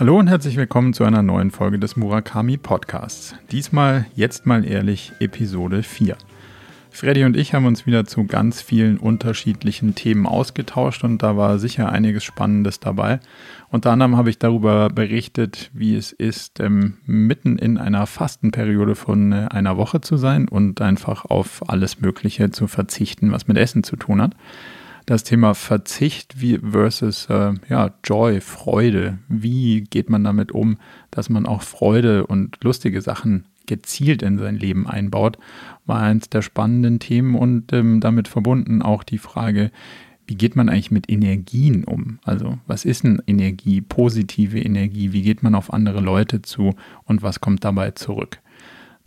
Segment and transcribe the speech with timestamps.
[0.00, 3.34] Hallo und herzlich willkommen zu einer neuen Folge des Murakami Podcasts.
[3.52, 6.16] Diesmal, jetzt mal ehrlich, Episode 4.
[6.88, 11.58] Freddy und ich haben uns wieder zu ganz vielen unterschiedlichen Themen ausgetauscht und da war
[11.58, 13.20] sicher einiges Spannendes dabei.
[13.68, 19.32] Unter anderem habe ich darüber berichtet, wie es ist, ähm, mitten in einer Fastenperiode von
[19.32, 23.84] äh, einer Woche zu sein und einfach auf alles Mögliche zu verzichten, was mit Essen
[23.84, 24.34] zu tun hat
[25.10, 29.18] das Thema Verzicht versus äh, ja, Joy, Freude.
[29.28, 30.78] Wie geht man damit um,
[31.10, 35.36] dass man auch Freude und lustige Sachen gezielt in sein Leben einbaut,
[35.84, 39.72] war eins der spannenden Themen und ähm, damit verbunden auch die Frage,
[40.28, 42.20] wie geht man eigentlich mit Energien um?
[42.22, 45.12] Also was ist denn Energie, positive Energie?
[45.12, 48.38] Wie geht man auf andere Leute zu und was kommt dabei zurück?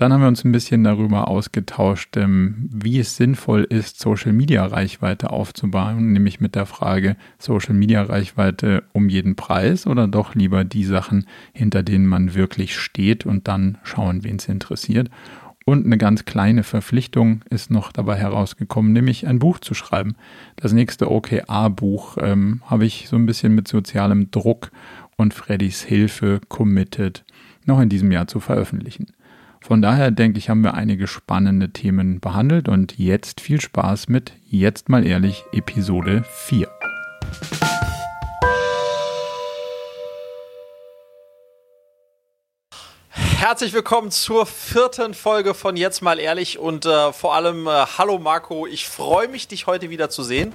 [0.04, 6.12] Dann haben wir uns ein bisschen darüber ausgetauscht, ähm, wie es sinnvoll ist, Social-Media-Reichweite aufzubauen,
[6.12, 12.06] nämlich mit der Frage, Social-Media-Reichweite um jeden Preis oder doch lieber die Sachen, hinter denen
[12.06, 15.10] man wirklich steht und dann schauen, wen es interessiert.
[15.64, 20.18] Und eine ganz kleine Verpflichtung ist noch dabei herausgekommen, nämlich ein Buch zu schreiben.
[20.58, 24.70] Das nächste OKA-Buch ähm, habe ich so ein bisschen mit sozialem Druck
[25.16, 27.24] und Freddys Hilfe committed,
[27.66, 29.08] noch in diesem Jahr zu veröffentlichen.
[29.64, 34.34] Von daher denke ich, haben wir einige spannende Themen behandelt und jetzt viel Spaß mit
[34.46, 36.68] Jetzt mal ehrlich Episode 4.
[43.44, 48.18] Herzlich willkommen zur vierten Folge von Jetzt mal ehrlich und äh, vor allem äh, hallo
[48.18, 50.54] Marco, ich freue mich, dich heute wieder zu sehen.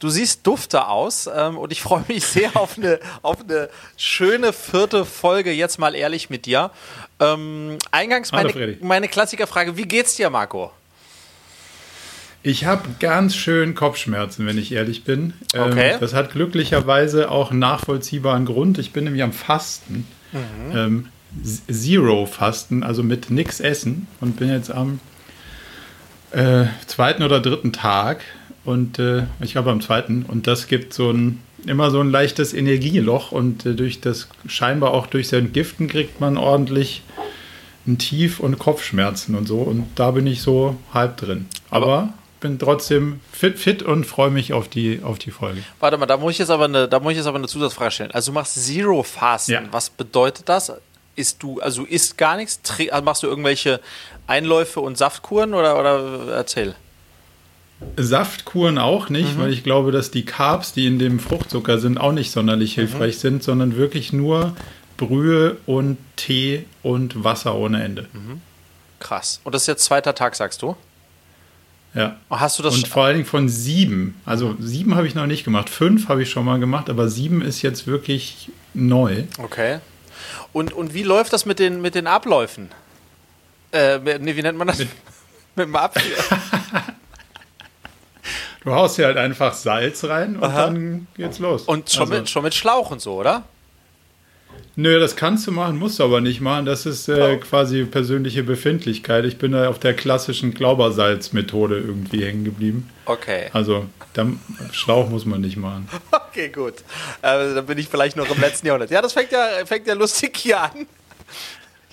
[0.00, 4.52] Du siehst dufter aus ähm, und ich freue mich sehr auf eine, auf eine schöne
[4.52, 6.70] vierte Folge Jetzt mal ehrlich mit dir.
[7.20, 10.70] Ähm, eingangs meine, Hallo, meine Klassikerfrage: Wie geht's dir, Marco?
[12.44, 15.34] Ich habe ganz schön Kopfschmerzen, wenn ich ehrlich bin.
[15.54, 15.96] Ähm, okay.
[15.98, 18.78] das hat glücklicherweise auch einen nachvollziehbaren Grund.
[18.78, 20.06] Ich bin nämlich am Fasten.
[20.32, 20.76] Mhm.
[20.76, 21.08] Ähm,
[21.70, 25.00] Zero-Fasten, also mit nichts essen und bin jetzt am
[26.30, 28.22] äh, zweiten oder dritten Tag
[28.68, 32.52] und äh, ich glaube am zweiten und das gibt so ein immer so ein leichtes
[32.52, 37.02] Energieloch und äh, durch das scheinbar auch durch sein Giften kriegt man ordentlich
[37.86, 41.46] ein Tief- und Kopfschmerzen und so und da bin ich so halb drin.
[41.70, 45.62] Aber, bin trotzdem fit, fit und freue mich auf die, auf die Folge.
[45.80, 47.90] Warte mal, da muss ich jetzt aber eine, da muss ich jetzt aber eine Zusatzfrage
[47.90, 48.10] stellen.
[48.10, 49.52] Also du machst Zero Fasten.
[49.52, 49.62] Ja.
[49.70, 50.70] Was bedeutet das?
[51.16, 52.60] Ist du, also isst gar nichts?
[52.90, 53.80] Also machst du irgendwelche
[54.26, 56.74] Einläufe und Saftkuren oder, oder erzähl?
[57.96, 59.42] Saftkuren auch nicht, mhm.
[59.42, 62.82] weil ich glaube, dass die Carbs, die in dem Fruchtzucker sind, auch nicht sonderlich mhm.
[62.82, 63.20] hilfreich mhm.
[63.20, 64.56] sind, sondern wirklich nur
[64.96, 68.08] Brühe und Tee und Wasser ohne Ende.
[68.12, 68.40] Mhm.
[68.98, 69.40] Krass.
[69.44, 70.76] Und das ist jetzt zweiter Tag, sagst du?
[71.94, 72.16] Ja.
[72.30, 72.74] Hast du das?
[72.74, 74.20] Und vor allen Dingen von sieben.
[74.26, 75.70] Also sieben habe ich noch nicht gemacht.
[75.70, 79.24] Fünf habe ich schon mal gemacht, aber sieben ist jetzt wirklich neu.
[79.38, 79.78] Okay.
[80.52, 82.70] Und, und wie läuft das mit den, mit den Abläufen?
[83.72, 84.78] Äh, nee, wie nennt man das?
[84.78, 84.88] Mit,
[85.56, 86.16] mit dem Abführ.
[88.68, 90.66] Du haust hier halt einfach Salz rein und Aha.
[90.66, 91.62] dann geht's los.
[91.62, 92.14] Und schon, also.
[92.14, 93.44] mit, schon mit Schlauch und so, oder?
[94.76, 96.66] Nö, das kannst du machen, musst du aber nicht machen.
[96.66, 97.40] Das ist äh, oh.
[97.40, 99.24] quasi persönliche Befindlichkeit.
[99.24, 102.90] Ich bin da auf der klassischen Glaubersalz-Methode irgendwie hängen geblieben.
[103.06, 103.48] Okay.
[103.54, 104.38] Also, dann,
[104.72, 105.88] Schlauch muss man nicht machen.
[106.30, 106.74] Okay, gut.
[107.22, 108.90] Äh, dann bin ich vielleicht noch im letzten Jahrhundert.
[108.90, 110.86] Ja, das fängt ja, fängt ja lustig hier an.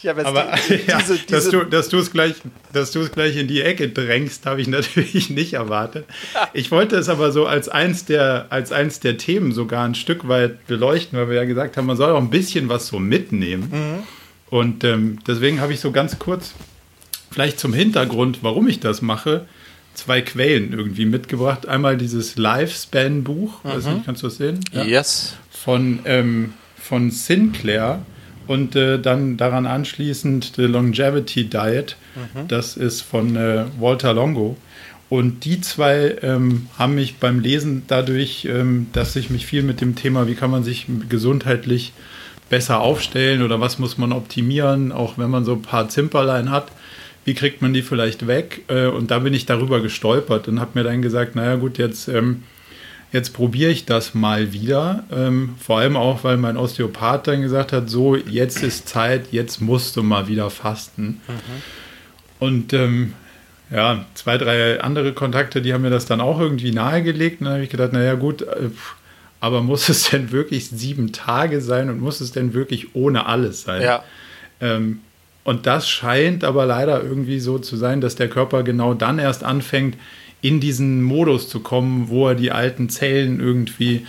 [0.06, 2.36] Jetzt Aber die, ja, diese, diese dass, du, dass, du es gleich,
[2.72, 6.06] dass du es gleich in die Ecke drängst, habe ich natürlich nicht erwartet.
[6.54, 10.28] Ich wollte es aber so als eins, der, als eins der Themen sogar ein Stück
[10.28, 13.70] weit beleuchten, weil wir ja gesagt haben, man soll auch ein bisschen was so mitnehmen.
[13.72, 14.04] Mhm.
[14.50, 16.54] Und ähm, deswegen habe ich so ganz kurz,
[17.32, 19.46] vielleicht zum Hintergrund, warum ich das mache,
[19.96, 21.68] zwei Quellen irgendwie mitgebracht.
[21.68, 24.04] Einmal dieses Lifespan-Buch, mhm.
[24.06, 24.60] kannst du das sehen?
[24.72, 24.84] Ja.
[24.84, 25.36] Yes.
[25.50, 28.06] Von, ähm, von Sinclair
[28.48, 31.98] und äh, dann daran anschließend The Longevity Diet.
[32.16, 32.48] Mhm.
[32.48, 34.58] Das ist von äh, Walter Longo.
[35.08, 39.80] Und die zwei ähm, haben mich beim Lesen dadurch, ähm, dass ich mich viel mit
[39.80, 41.94] dem Thema, wie kann man sich gesundheitlich
[42.50, 46.72] besser aufstellen oder was muss man optimieren, auch wenn man so ein paar Zimperlein hat,
[47.24, 48.64] wie kriegt man die vielleicht weg?
[48.68, 52.08] Äh, und da bin ich darüber gestolpert und habe mir dann gesagt, naja gut, jetzt
[52.08, 52.44] ähm,
[53.16, 55.06] jetzt probiere ich das mal wieder.
[55.10, 59.62] Ähm, vor allem auch, weil mein Osteopath dann gesagt hat, so, jetzt ist Zeit, jetzt
[59.62, 61.22] musst du mal wieder fasten.
[61.26, 61.62] Mhm.
[62.40, 63.14] Und ähm,
[63.72, 67.40] ja, zwei, drei andere Kontakte, die haben mir das dann auch irgendwie nahegelegt.
[67.40, 68.70] Und dann habe ich gedacht, naja gut, äh,
[69.40, 73.62] aber muss es denn wirklich sieben Tage sein und muss es denn wirklich ohne alles
[73.62, 73.82] sein?
[73.82, 74.04] Ja.
[74.60, 75.00] Ähm,
[75.46, 79.46] und das scheint aber leider irgendwie so zu sein, dass der Körper genau dann erst
[79.46, 79.96] anfängt,
[80.42, 84.06] in diesen Modus zu kommen, wo er die alten Zellen irgendwie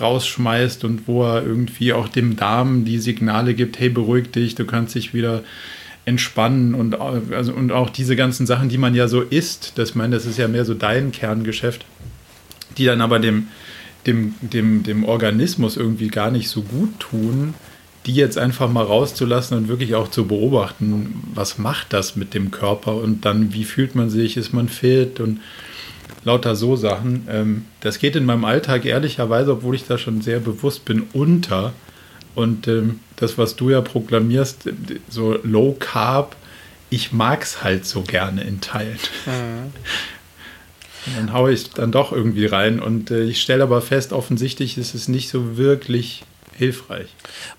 [0.00, 4.64] rausschmeißt und wo er irgendwie auch dem Darm die Signale gibt, hey, beruhig dich, du
[4.64, 5.42] kannst dich wieder
[6.04, 10.16] entspannen und, also, und auch diese ganzen Sachen, die man ja so isst, das meine,
[10.16, 11.84] das ist ja mehr so dein Kerngeschäft,
[12.78, 13.48] die dann aber dem,
[14.06, 17.54] dem, dem, dem Organismus irgendwie gar nicht so gut tun,
[18.06, 22.50] die jetzt einfach mal rauszulassen und wirklich auch zu beobachten, was macht das mit dem
[22.50, 25.40] Körper und dann, wie fühlt man sich, ist man fit und
[26.24, 27.26] lauter so Sachen.
[27.30, 31.72] Ähm, das geht in meinem Alltag ehrlicherweise, obwohl ich da schon sehr bewusst bin, unter.
[32.34, 34.68] Und ähm, das, was du ja proklamierst,
[35.08, 36.36] so Low Carb,
[36.90, 38.98] ich mag es halt so gerne in Teilen.
[39.26, 39.72] Mhm.
[41.16, 44.94] Dann haue ich dann doch irgendwie rein und äh, ich stelle aber fest, offensichtlich ist
[44.94, 46.24] es nicht so wirklich
[46.54, 47.08] hilfreich.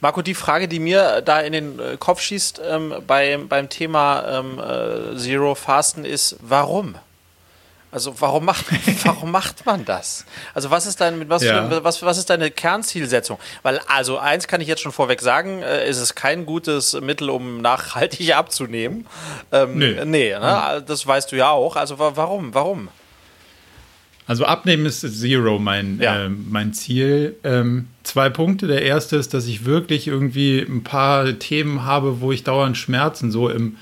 [0.02, 4.40] Marco, die Frage, die mir da in den äh, Kopf schießt ähm, bei, beim Thema
[4.40, 6.96] ähm, äh, Zero Fasten ist, warum?
[7.92, 8.66] Also warum macht,
[9.04, 10.26] warum macht man das?
[10.54, 11.84] Also was ist dein, was, ja.
[11.84, 13.40] was, was ist deine Kernzielsetzung?
[13.64, 17.30] Weil also eins kann ich jetzt schon vorweg sagen, äh, ist es kein gutes Mittel,
[17.30, 19.08] um nachhaltig abzunehmen.
[19.52, 20.84] Ähm, nee, nee ne?
[20.86, 21.76] das weißt du ja auch.
[21.76, 22.90] Also warum, warum?
[24.30, 26.26] Also abnehmen ist Zero mein, ja.
[26.26, 27.38] äh, mein Ziel.
[27.44, 28.68] Ähm, zwei Punkte.
[28.68, 33.32] Der erste ist, dass ich wirklich irgendwie ein paar Themen habe, wo ich dauernd Schmerzen
[33.32, 33.78] so im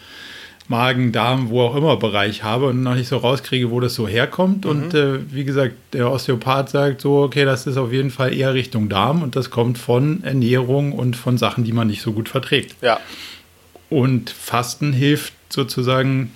[0.69, 4.07] Magen, Darm, wo auch immer Bereich habe und noch nicht so rauskriege, wo das so
[4.07, 4.65] herkommt.
[4.65, 4.69] Mhm.
[4.69, 8.53] Und äh, wie gesagt, der Osteopath sagt so, okay, das ist auf jeden Fall eher
[8.53, 12.27] Richtung Darm und das kommt von Ernährung und von Sachen, die man nicht so gut
[12.27, 12.75] verträgt.
[12.81, 12.99] Ja.
[13.89, 16.31] Und Fasten hilft sozusagen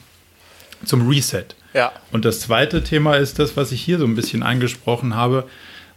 [0.85, 1.45] zum Reset.
[1.73, 1.91] Ja.
[2.11, 5.45] Und das zweite Thema ist das, was ich hier so ein bisschen angesprochen habe.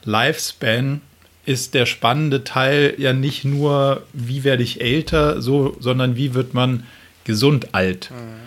[0.05, 1.01] Lifespan
[1.47, 6.55] ist der spannende Teil ja nicht nur, wie werde ich älter, so, sondern wie wird
[6.55, 6.85] man
[7.25, 8.11] gesund alt.
[8.11, 8.45] Mhm.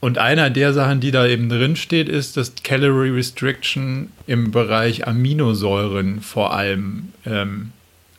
[0.00, 5.06] Und einer der Sachen, die da eben drin steht, ist, dass Calorie Restriction im Bereich
[5.06, 7.72] Aminosäuren vor allem ähm,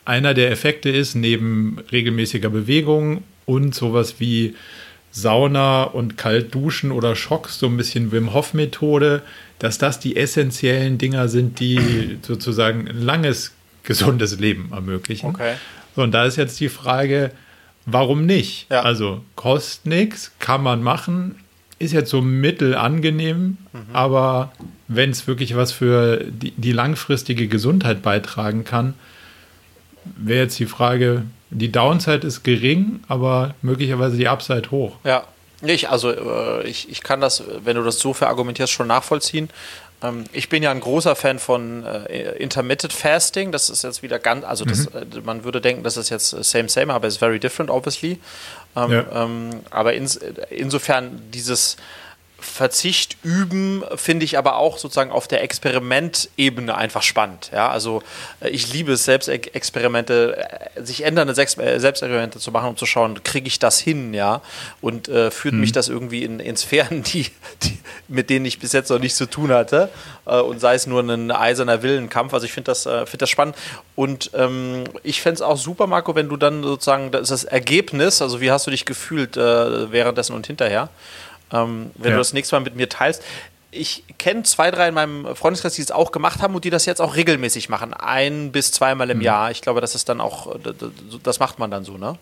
[0.03, 4.55] einer der Effekte ist, neben regelmäßiger Bewegung und sowas wie
[5.11, 9.21] Sauna und Kaltduschen oder Schocks, so ein bisschen Wim Hof Methode,
[9.59, 13.53] dass das die essentiellen Dinger sind, die sozusagen ein langes,
[13.83, 15.29] gesundes Leben ermöglichen.
[15.29, 15.53] Okay.
[15.95, 17.29] So, und da ist jetzt die Frage,
[17.85, 18.67] warum nicht?
[18.69, 18.81] Ja.
[18.81, 21.35] Also kostet nichts, kann man machen,
[21.79, 23.81] ist jetzt so mittel angenehm, mhm.
[23.93, 24.51] aber
[24.87, 28.93] wenn es wirklich was für die, die langfristige Gesundheit beitragen kann,
[30.17, 34.97] wäre jetzt die Frage, die Downside ist gering, aber möglicherweise die Upside hoch.
[35.03, 35.25] Ja,
[35.61, 39.49] ich, also äh, ich, ich kann das, wenn du das so verargumentierst, schon nachvollziehen.
[40.03, 43.51] Ähm, ich bin ja ein großer Fan von äh, Intermittent Fasting.
[43.51, 44.99] Das ist jetzt wieder ganz, also das, mhm.
[44.99, 48.19] äh, man würde denken, das ist jetzt same, same, aber es ist very different, obviously.
[48.75, 49.23] Ähm, ja.
[49.23, 50.17] ähm, aber ins,
[50.49, 51.77] insofern dieses
[52.45, 57.49] Verzicht üben, finde ich aber auch sozusagen auf der Experimentebene einfach spannend.
[57.51, 58.03] Ja, also
[58.39, 60.37] äh, ich liebe es, Selbstexperimente,
[60.75, 64.41] äh, sich ändernde äh, Selbstexperimente zu machen, um zu schauen, kriege ich das hin, ja,
[64.79, 65.61] und äh, führt mhm.
[65.61, 67.25] mich das irgendwie in, in Sphären, die,
[67.63, 67.77] die,
[68.07, 69.89] mit denen ich bis jetzt noch nichts zu tun hatte,
[70.25, 72.33] äh, und sei es nur ein eiserner Willenkampf.
[72.33, 73.55] Also ich finde das, äh, find das spannend
[73.95, 78.21] und ähm, ich fände es auch super, Marco, wenn du dann sozusagen das, das Ergebnis,
[78.21, 80.89] also wie hast du dich gefühlt währenddessen und hinterher?
[81.51, 82.15] Ähm, wenn ja.
[82.15, 83.23] du das nächste Mal mit mir teilst.
[83.71, 86.85] Ich kenne zwei, drei in meinem Freundeskreis, die es auch gemacht haben und die das
[86.85, 87.93] jetzt auch regelmäßig machen.
[87.93, 89.23] Ein bis zweimal im mhm.
[89.23, 89.51] Jahr.
[89.51, 90.55] Ich glaube, das ist dann auch,
[91.23, 92.17] das macht man dann so, ne?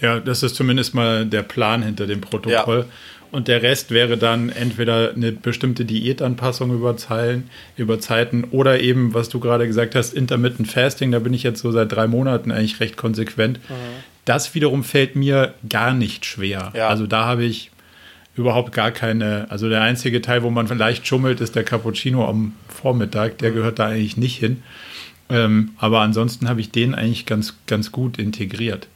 [0.00, 2.80] Ja, das ist zumindest mal der Plan hinter dem Protokoll.
[2.80, 2.86] Ja.
[3.30, 9.12] Und der Rest wäre dann entweder eine bestimmte Diätanpassung über, Zeilen, über Zeiten oder eben,
[9.12, 11.12] was du gerade gesagt hast, Intermittent Fasting.
[11.12, 13.58] Da bin ich jetzt so seit drei Monaten eigentlich recht konsequent.
[13.68, 13.74] Mhm.
[14.24, 16.72] Das wiederum fällt mir gar nicht schwer.
[16.74, 16.88] Ja.
[16.88, 17.70] Also da habe ich
[18.38, 22.54] überhaupt gar keine, also der einzige Teil, wo man vielleicht schummelt, ist der Cappuccino am
[22.68, 24.62] Vormittag, der gehört da eigentlich nicht hin.
[25.30, 28.88] Ähm, aber ansonsten habe ich den eigentlich ganz, ganz gut integriert.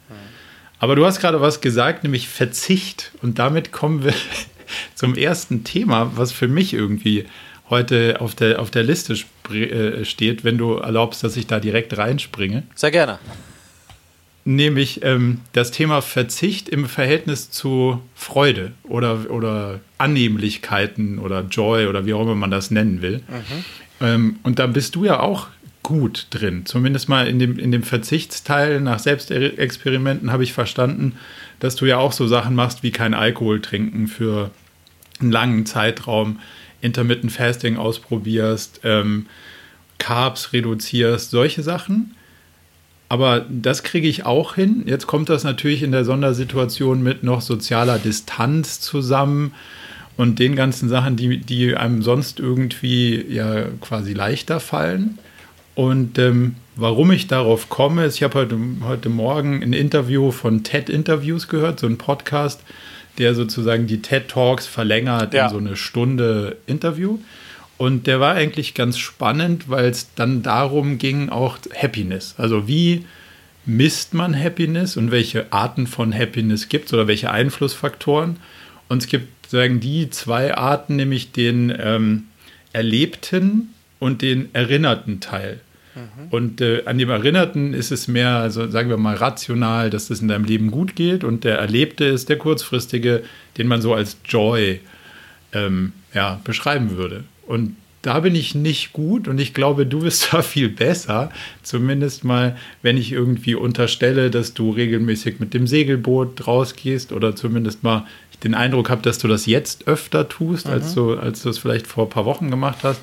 [0.78, 3.12] Aber du hast gerade was gesagt, nämlich Verzicht.
[3.22, 4.14] Und damit kommen wir
[4.96, 7.26] zum ersten Thema, was für mich irgendwie
[7.70, 9.16] heute auf der, auf der Liste
[9.52, 12.64] äh, steht, wenn du erlaubst, dass ich da direkt reinspringe.
[12.74, 13.20] Sehr gerne
[14.44, 22.06] nämlich ähm, das Thema Verzicht im Verhältnis zu Freude oder, oder Annehmlichkeiten oder Joy oder
[22.06, 23.18] wie auch immer man das nennen will.
[23.28, 23.64] Mhm.
[24.00, 25.48] Ähm, und da bist du ja auch
[25.82, 26.64] gut drin.
[26.66, 31.16] Zumindest mal in dem, in dem Verzichtsteil nach Selbstexperimenten habe ich verstanden,
[31.60, 34.50] dass du ja auch so Sachen machst wie kein Alkohol trinken für
[35.20, 36.40] einen langen Zeitraum,
[36.80, 39.26] Intermittent Fasting ausprobierst, ähm,
[39.98, 42.14] Carbs reduzierst, solche Sachen.
[43.12, 44.84] Aber das kriege ich auch hin.
[44.86, 49.52] Jetzt kommt das natürlich in der Sondersituation mit noch sozialer Distanz zusammen
[50.16, 55.18] und den ganzen Sachen, die, die einem sonst irgendwie ja quasi leichter fallen.
[55.74, 60.64] Und ähm, warum ich darauf komme, ist, ich habe heute, heute Morgen ein Interview von
[60.64, 62.62] TED Interviews gehört, so ein Podcast,
[63.18, 65.44] der sozusagen die TED Talks verlängert ja.
[65.44, 67.18] in so eine Stunde Interview.
[67.82, 72.36] Und der war eigentlich ganz spannend, weil es dann darum ging, auch Happiness.
[72.38, 73.06] Also wie
[73.66, 78.36] misst man Happiness und welche Arten von Happiness gibt es oder welche Einflussfaktoren.
[78.88, 82.28] Und es gibt sagen die zwei Arten, nämlich den ähm,
[82.72, 85.58] erlebten und den erinnerten Teil.
[85.96, 86.28] Mhm.
[86.30, 90.20] Und äh, an dem Erinnerten ist es mehr, also sagen wir mal, rational, dass es
[90.20, 91.24] in deinem Leben gut geht.
[91.24, 93.24] Und der Erlebte ist der kurzfristige,
[93.58, 94.78] den man so als Joy
[95.52, 97.24] ähm, ja, beschreiben würde.
[97.46, 101.30] Und da bin ich nicht gut und ich glaube, du bist da viel besser.
[101.62, 107.82] Zumindest mal, wenn ich irgendwie unterstelle, dass du regelmäßig mit dem Segelboot rausgehst oder zumindest
[107.82, 108.06] mal
[108.42, 110.72] den Eindruck habe, dass du das jetzt öfter tust, mhm.
[110.72, 113.00] als du als du es vielleicht vor ein paar Wochen gemacht hast.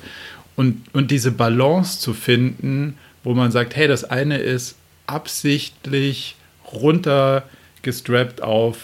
[0.54, 6.36] Und, und diese Balance zu finden, wo man sagt, hey, das eine ist absichtlich
[6.72, 8.76] runtergestrappt auf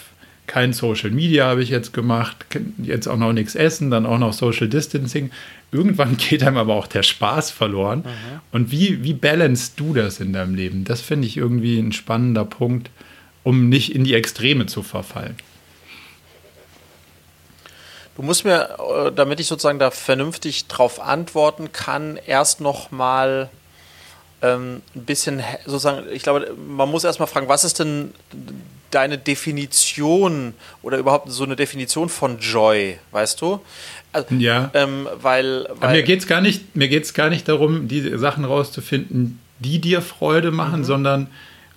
[0.47, 2.45] kein Social Media habe ich jetzt gemacht,
[2.81, 5.31] jetzt auch noch nichts essen, dann auch noch Social Distancing.
[5.71, 7.99] Irgendwann geht einem aber auch der Spaß verloren.
[7.99, 8.39] Mhm.
[8.51, 10.85] Und wie, wie balancest du das in deinem Leben?
[10.85, 12.89] Das finde ich irgendwie ein spannender Punkt,
[13.43, 15.35] um nicht in die Extreme zu verfallen.
[18.15, 23.49] Du musst mir, äh, damit ich sozusagen da vernünftig drauf antworten kann, erst noch mal
[24.41, 28.13] ähm, ein bisschen sozusagen, ich glaube, man muss erst mal fragen, was ist denn
[28.91, 33.61] deine Definition oder überhaupt so eine Definition von Joy, weißt du?
[34.13, 34.71] Also, ja.
[34.73, 36.63] Ähm, weil, weil mir geht es gar, nicht,
[37.13, 40.85] gar nicht darum, die Sachen rauszufinden, die dir Freude machen, mhm.
[40.85, 41.27] sondern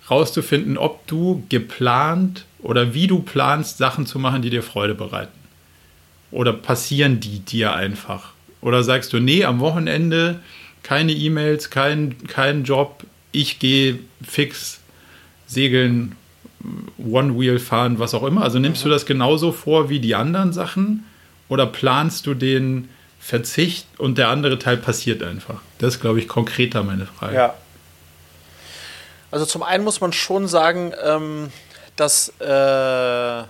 [0.09, 5.39] rauszufinden, ob du geplant oder wie du planst, Sachen zu machen, die dir Freude bereiten.
[6.31, 8.33] Oder passieren die dir einfach?
[8.61, 10.39] Oder sagst du, nee, am Wochenende
[10.83, 14.79] keine E-Mails, kein, kein Job, ich gehe fix
[15.47, 16.15] segeln,
[16.97, 18.43] One-Wheel fahren, was auch immer.
[18.43, 18.89] Also nimmst mhm.
[18.89, 21.05] du das genauso vor wie die anderen Sachen
[21.49, 22.89] oder planst du den
[23.19, 25.61] Verzicht und der andere Teil passiert einfach?
[25.77, 27.35] Das ist, glaube ich, konkreter meine Frage.
[27.35, 27.53] Ja.
[29.29, 31.49] Also zum einen muss man schon sagen, ähm,
[31.95, 33.43] dass äh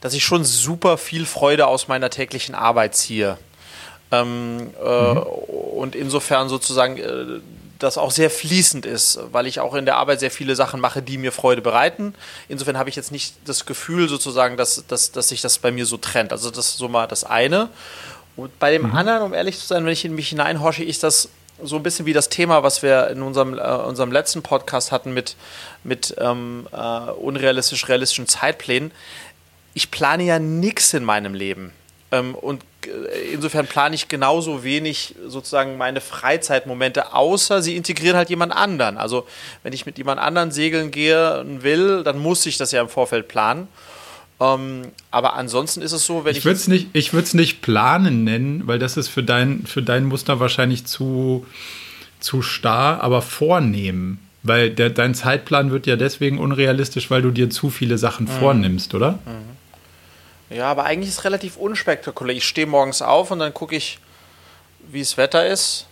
[0.00, 3.38] dass ich schon super viel Freude aus meiner täglichen Arbeit ziehe.
[4.10, 5.18] Ähm, äh, mhm.
[5.18, 7.40] Und insofern sozusagen äh,
[7.78, 11.02] das auch sehr fließend ist, weil ich auch in der Arbeit sehr viele Sachen mache,
[11.02, 12.14] die mir Freude bereiten.
[12.48, 15.86] Insofern habe ich jetzt nicht das Gefühl sozusagen, dass, dass, dass sich das bei mir
[15.86, 16.32] so trennt.
[16.32, 17.68] Also das ist so mal das eine.
[18.36, 18.94] Und bei dem mhm.
[18.94, 21.28] anderen, um ehrlich zu sein, wenn ich in mich hineinhorche, ist das
[21.60, 25.12] so ein bisschen wie das Thema, was wir in unserem, äh, unserem letzten Podcast hatten
[25.12, 25.34] mit,
[25.82, 28.92] mit ähm, äh, unrealistisch realistischen Zeitplänen
[29.78, 31.72] ich plane ja nichts in meinem Leben.
[32.10, 38.30] Ähm, und äh, insofern plane ich genauso wenig sozusagen meine Freizeitmomente, außer sie integrieren halt
[38.30, 38.96] jemand anderen.
[38.96, 39.26] Also
[39.62, 43.28] wenn ich mit jemand anderen segeln gehen will, dann muss ich das ja im Vorfeld
[43.28, 43.68] planen.
[44.40, 46.38] Ähm, aber ansonsten ist es so, wenn ich.
[46.38, 50.40] Ich würde es nicht, nicht planen nennen, weil das ist für dein, für dein Muster
[50.40, 51.44] wahrscheinlich zu,
[52.20, 54.20] zu starr, aber vornehmen.
[54.44, 58.30] Weil der, dein Zeitplan wird ja deswegen unrealistisch, weil du dir zu viele Sachen mhm.
[58.30, 59.12] vornimmst, oder?
[59.26, 59.58] Mhm.
[60.50, 62.36] Ja, aber eigentlich ist es relativ unspektakulär.
[62.36, 63.98] Ich stehe morgens auf und dann gucke ich,
[64.90, 65.86] wie das Wetter ist.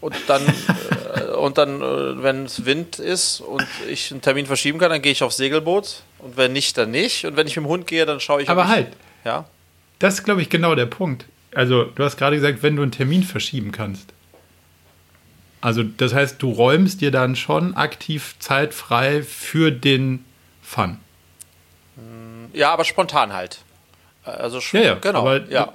[0.00, 0.42] Und dann,
[1.14, 5.00] äh, und dann äh, wenn es Wind ist und ich einen Termin verschieben kann, dann
[5.00, 6.02] gehe ich aufs Segelboot.
[6.18, 7.24] Und wenn nicht, dann nicht.
[7.24, 8.48] Und wenn ich mit dem Hund gehe, dann schaue ich.
[8.48, 8.88] Aber halt.
[8.88, 9.46] Ich, ja.
[9.98, 11.24] Das ist, glaube ich, genau der Punkt.
[11.54, 14.12] Also, du hast gerade gesagt, wenn du einen Termin verschieben kannst.
[15.60, 20.24] Also, das heißt, du räumst dir dann schon aktiv Zeit frei für den
[20.62, 20.98] Fun.
[22.52, 23.58] Ja, aber spontan halt.
[24.24, 25.20] Also ja, ja, genau.
[25.20, 25.72] Aber, ja.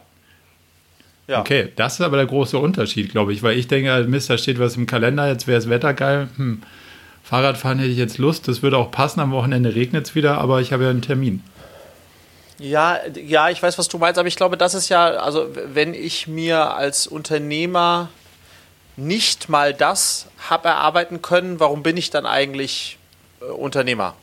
[1.27, 1.41] ja.
[1.41, 4.59] Okay, das ist aber der große Unterschied, glaube ich, weil ich denke, Mist, da steht
[4.59, 6.29] was im Kalender, jetzt wäre das Wetter geil.
[6.37, 6.61] Hm.
[7.23, 10.61] Fahrradfahren hätte ich jetzt Lust, das würde auch passen, am Wochenende regnet es wieder, aber
[10.61, 11.43] ich habe ja einen Termin.
[12.59, 15.93] Ja, ja, ich weiß, was du meinst, aber ich glaube, das ist ja, also wenn
[15.93, 18.09] ich mir als Unternehmer
[18.95, 22.97] nicht mal das habe erarbeiten können, warum bin ich dann eigentlich
[23.41, 24.15] äh, Unternehmer?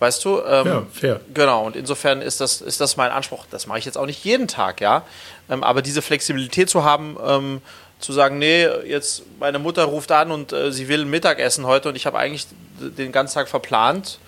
[0.00, 0.40] Weißt du?
[0.42, 1.20] Ähm, ja, fair.
[1.32, 3.44] Genau, und insofern ist das, ist das mein Anspruch.
[3.50, 5.04] Das mache ich jetzt auch nicht jeden Tag, ja.
[5.48, 7.62] Ähm, aber diese Flexibilität zu haben, ähm,
[8.00, 11.96] zu sagen, nee, jetzt meine Mutter ruft an und äh, sie will Mittagessen heute und
[11.96, 12.46] ich habe eigentlich
[12.78, 14.18] den ganzen Tag verplant,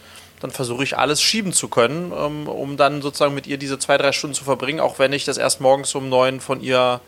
[0.40, 3.96] dann versuche ich alles schieben zu können, ähm, um dann sozusagen mit ihr diese zwei,
[3.96, 7.00] drei Stunden zu verbringen, auch wenn ich das erst morgens um neun von ihr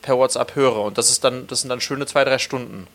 [0.00, 0.80] per WhatsApp höre.
[0.82, 2.86] Und das ist dann, das sind dann schöne zwei, drei Stunden.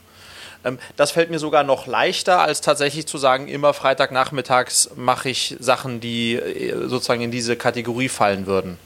[0.67, 5.55] Ähm, das fällt mir sogar noch leichter, als tatsächlich zu sagen, immer Freitagnachmittags mache ich
[5.59, 8.77] Sachen, die äh, sozusagen in diese Kategorie fallen würden.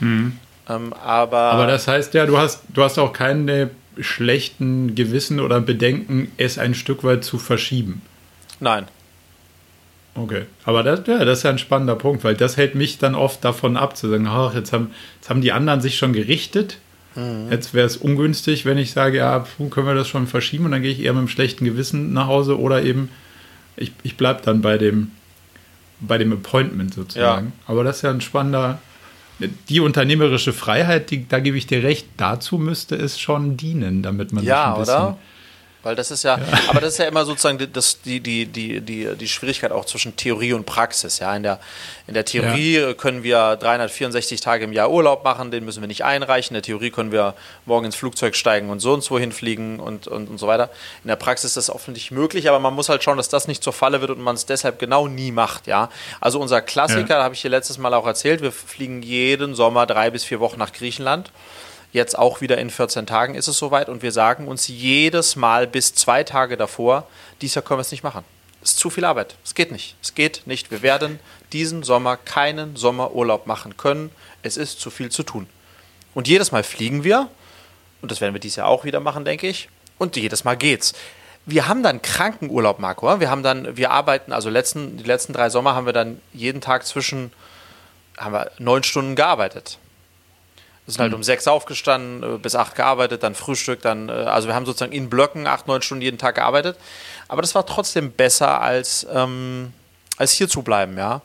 [0.00, 0.38] Mhm.
[0.68, 3.70] Ähm, aber, aber das heißt ja, du hast, du hast auch keine
[4.00, 8.02] schlechten Gewissen oder Bedenken, es ein Stück weit zu verschieben?
[8.60, 8.86] Nein.
[10.14, 13.14] Okay, aber das, ja, das ist ja ein spannender Punkt, weil das hält mich dann
[13.14, 16.78] oft davon ab, zu sagen, ach, jetzt haben, jetzt haben die anderen sich schon gerichtet.
[17.16, 17.50] Mhm.
[17.50, 20.82] Jetzt wäre es ungünstig, wenn ich sage, ja, können wir das schon verschieben und dann
[20.82, 23.08] gehe ich eher mit einem schlechten Gewissen nach Hause oder eben
[23.76, 25.12] ich, ich bleibe dann bei dem,
[26.00, 27.46] bei dem Appointment sozusagen.
[27.46, 27.70] Ja.
[27.70, 28.78] Aber das ist ja ein spannender,
[29.68, 34.32] die unternehmerische Freiheit, die, da gebe ich dir recht, dazu müsste es schon dienen, damit
[34.32, 35.18] man ja, sich ein bisschen oder?
[35.86, 38.80] Weil das ist ja, ja, aber das ist ja immer sozusagen das, die, die, die,
[38.80, 41.20] die, die Schwierigkeit auch zwischen Theorie und Praxis.
[41.20, 41.60] Ja, in der,
[42.08, 42.92] in der Theorie ja.
[42.92, 46.56] können wir 364 Tage im Jahr Urlaub machen, den müssen wir nicht einreichen.
[46.56, 47.34] In der Theorie können wir
[47.66, 50.70] morgen ins Flugzeug steigen und so und so hinfliegen und, und, und so weiter.
[51.04, 53.62] In der Praxis ist das offensichtlich möglich, aber man muss halt schauen, dass das nicht
[53.62, 55.68] zur Falle wird und man es deshalb genau nie macht.
[55.68, 55.88] Ja,
[56.20, 57.22] also unser Klassiker, ja.
[57.22, 60.58] habe ich hier letztes Mal auch erzählt, wir fliegen jeden Sommer drei bis vier Wochen
[60.58, 61.30] nach Griechenland.
[61.96, 65.66] Jetzt auch wieder in 14 Tagen ist es soweit und wir sagen uns jedes Mal
[65.66, 67.08] bis zwei Tage davor,
[67.40, 68.22] dies Jahr können wir es nicht machen.
[68.62, 69.36] Es ist zu viel Arbeit.
[69.42, 69.96] Es geht nicht.
[70.02, 70.70] Es geht nicht.
[70.70, 71.20] Wir werden
[71.54, 74.10] diesen Sommer keinen Sommerurlaub machen können.
[74.42, 75.46] Es ist zu viel zu tun.
[76.12, 77.30] Und jedes Mal fliegen wir,
[78.02, 80.92] und das werden wir dieses Jahr auch wieder machen, denke ich, und jedes Mal geht's.
[81.46, 83.20] Wir haben dann Krankenurlaub, Marco.
[83.20, 86.60] Wir haben dann, wir arbeiten, also letzten, die letzten drei Sommer haben wir dann jeden
[86.60, 87.32] Tag zwischen,
[88.18, 89.78] haben wir neun Stunden gearbeitet.
[90.86, 91.16] Wir sind halt mhm.
[91.16, 94.92] um sechs aufgestanden, äh, bis acht gearbeitet, dann Frühstück, dann, äh, also wir haben sozusagen
[94.92, 96.78] in Blöcken acht, neun Stunden jeden Tag gearbeitet.
[97.28, 99.72] Aber das war trotzdem besser, als, ähm,
[100.16, 101.20] als hier zu bleiben, ja.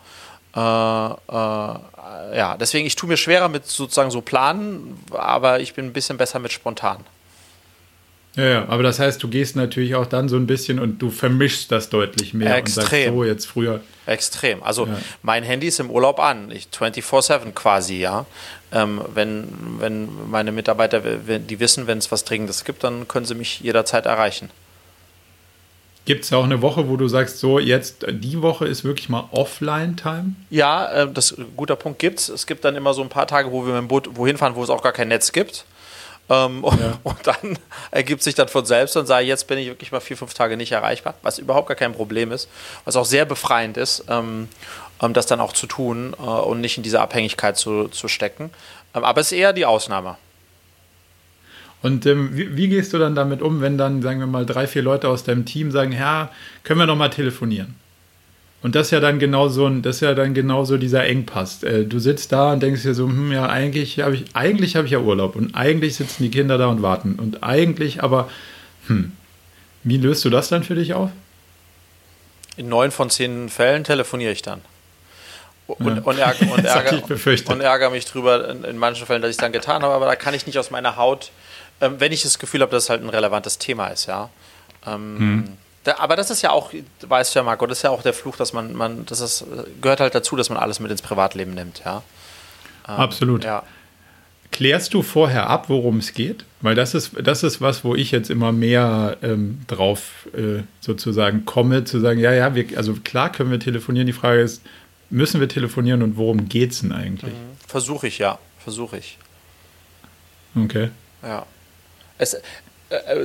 [0.56, 5.86] Äh, äh, ja, deswegen, ich tue mir schwerer mit sozusagen so Planen, aber ich bin
[5.86, 6.98] ein bisschen besser mit spontan.
[8.36, 11.10] Ja, ja, aber das heißt, du gehst natürlich auch dann so ein bisschen und du
[11.10, 12.84] vermischst das deutlich mehr Extrem.
[12.84, 13.82] und sagst so jetzt früher.
[14.06, 14.64] Extrem.
[14.64, 14.98] Also ja.
[15.22, 18.26] mein Handy ist im Urlaub an, 24-7 quasi, ja.
[18.72, 19.48] Ähm, wenn,
[19.80, 24.06] wenn meine Mitarbeiter, die wissen, wenn es was Dringendes gibt, dann können sie mich jederzeit
[24.06, 24.50] erreichen.
[26.06, 29.28] Gibt es auch eine Woche, wo du sagst, so jetzt die Woche ist wirklich mal
[29.32, 30.34] Offline-Time?
[30.50, 32.28] Ja, äh, das guter Punkt gibt's.
[32.28, 34.56] Es gibt dann immer so ein paar Tage, wo wir mit dem Boot wohin fahren,
[34.56, 35.66] wo es auch gar kein Netz gibt.
[36.30, 37.00] Ähm, ja.
[37.04, 37.60] und, dann
[37.92, 40.58] ergibt sich dann von selbst und sage, jetzt bin ich wirklich mal vier, fünf Tage
[40.58, 42.50] nicht erreichbar, was überhaupt gar kein Problem ist,
[42.86, 44.48] was auch sehr befreiend ist, ähm,
[45.02, 48.50] ähm, das dann auch zu tun äh, und nicht in diese Abhängigkeit zu, zu stecken.
[48.94, 50.18] Ähm, aber es ist eher die Ausnahme.
[51.82, 54.68] Und ähm, wie, wie, gehst du dann damit um, wenn dann, sagen wir mal, drei,
[54.68, 56.32] vier Leute aus deinem Team sagen, ja,
[56.64, 57.76] können wir noch mal telefonieren?
[58.64, 61.06] Und das ist ja dann genau so ein, das ist ja dann genau so dieser
[61.06, 61.64] Engpass.
[61.64, 64.86] Äh, du sitzt da und denkst dir so, hm, ja, eigentlich habe ich, eigentlich habe
[64.86, 67.16] ich ja Urlaub und eigentlich sitzen die Kinder da und warten.
[67.16, 68.30] Und eigentlich aber,
[68.88, 69.14] hm,
[69.84, 71.10] wie löst du das dann für dich auf?
[72.56, 74.62] In neun von zehn Fällen telefoniere ich dann.
[75.66, 76.02] Und, ja.
[76.04, 77.02] und, ärger, und, ärger,
[77.48, 80.06] und ärgere mich drüber in, in manchen Fällen, dass ich es dann getan habe, aber
[80.06, 81.32] da kann ich nicht aus meiner Haut,
[81.80, 84.30] ähm, wenn ich das Gefühl habe, dass es halt ein relevantes Thema ist, ja.
[84.86, 87.90] Ähm, hm da, aber das ist ja auch, weißt du ja, Marco, das ist ja
[87.90, 89.46] auch der Fluch, dass man, man das ist,
[89.82, 92.04] gehört halt dazu, dass man alles mit ins Privatleben nimmt, ja.
[92.88, 93.44] Ähm, Absolut.
[93.44, 93.64] Ja.
[94.52, 96.46] Klärst du vorher ab, worum es geht?
[96.60, 101.46] Weil das ist, das ist was, wo ich jetzt immer mehr ähm, drauf äh, sozusagen
[101.46, 104.08] komme, zu sagen, ja, ja, wir, also klar können wir telefonieren.
[104.08, 104.62] Die Frage ist,
[105.10, 107.34] müssen wir telefonieren und worum geht es denn eigentlich?
[107.34, 107.58] Mhm.
[107.66, 108.40] Versuche ich, ja.
[108.60, 109.18] Versuche ich.
[110.56, 110.90] Okay.
[111.24, 111.46] Ja.
[112.18, 112.38] Es,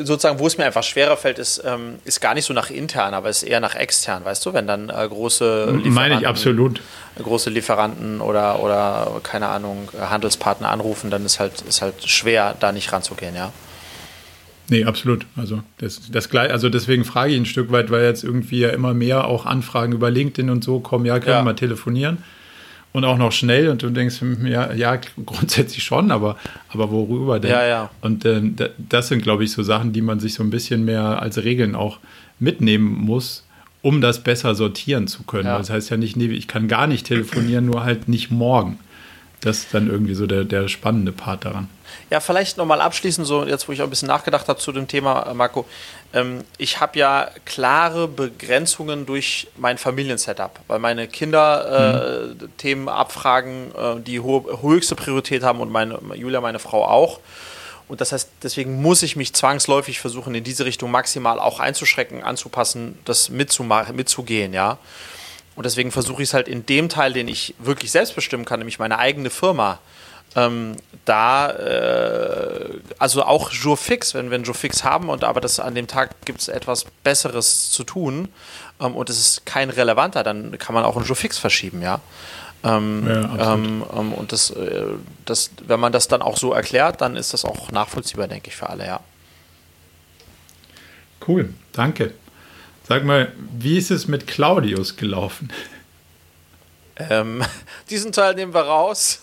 [0.03, 3.15] sozusagen, wo es mir einfach schwerer fällt, ist, ähm, ist gar nicht so nach intern,
[3.15, 6.81] aber ist eher nach extern, weißt du, wenn dann äh, große Lieferanten, meine ich absolut
[7.23, 12.73] große Lieferanten oder oder keine Ahnung Handelspartner anrufen, dann ist halt ist halt schwer, da
[12.73, 13.53] nicht ranzugehen, ja.
[14.69, 15.27] Nee, absolut.
[15.37, 18.95] Also das, das also deswegen frage ich ein Stück weit, weil jetzt irgendwie ja immer
[18.95, 21.39] mehr auch Anfragen über LinkedIn und so kommen, ja, können ja.
[21.39, 22.19] wir mal telefonieren
[22.97, 26.37] und auch noch schnell und du denkst, hm, ja, ja grundsätzlich schon, aber,
[26.71, 27.51] aber worüber denn?
[27.51, 27.91] Ja, ja.
[28.01, 28.41] Und äh,
[28.79, 31.75] das sind, glaube ich, so Sachen, die man sich so ein bisschen mehr als Regeln
[31.75, 31.99] auch
[32.39, 33.45] mitnehmen muss,
[33.83, 35.45] um das besser sortieren zu können.
[35.45, 35.59] Ja.
[35.59, 38.79] Das heißt ja nicht, nee, ich kann gar nicht telefonieren, nur halt nicht morgen.
[39.43, 41.69] Das ist dann irgendwie so der, der spannende Part daran.
[42.11, 44.89] Ja, vielleicht nochmal abschließend, so jetzt, wo ich auch ein bisschen nachgedacht habe zu dem
[44.89, 45.67] Thema, Marco.
[46.17, 52.57] Ähm, ich habe ja klare Begrenzungen durch mein Familiensetup, weil meine Kinder äh, mhm.
[52.57, 57.21] Themen abfragen, äh, die hohe, höchste Priorität haben und meine Julia, meine Frau auch.
[57.89, 62.23] Und das heißt, deswegen muss ich mich zwangsläufig versuchen, in diese Richtung maximal auch einzuschrecken,
[62.25, 64.79] anzupassen, das mitzugehen, ja.
[65.55, 68.59] Und deswegen versuche ich es halt in dem Teil, den ich wirklich selbst bestimmen kann,
[68.59, 69.79] nämlich meine eigene Firma,
[70.37, 75.41] ähm, da, äh, also auch Jour fix, wenn wir einen Jour fix haben und aber
[75.41, 78.29] das an dem Tag gibt es etwas Besseres zu tun
[78.81, 82.01] ähm, und es ist kein relevanter, dann kann man auch einen Jour fix verschieben, ja.
[82.65, 84.85] Ähm, ja ähm, ähm, und das, äh,
[85.25, 88.57] das, wenn man das dann auch so erklärt, dann ist das auch nachvollziehbar, denke ich,
[88.57, 89.01] für alle, ja.
[91.27, 92.13] Cool, danke.
[92.87, 95.51] Sag mal, wie ist es mit Claudius gelaufen?
[96.97, 97.43] Ähm,
[97.91, 99.21] diesen Teil nehmen wir raus.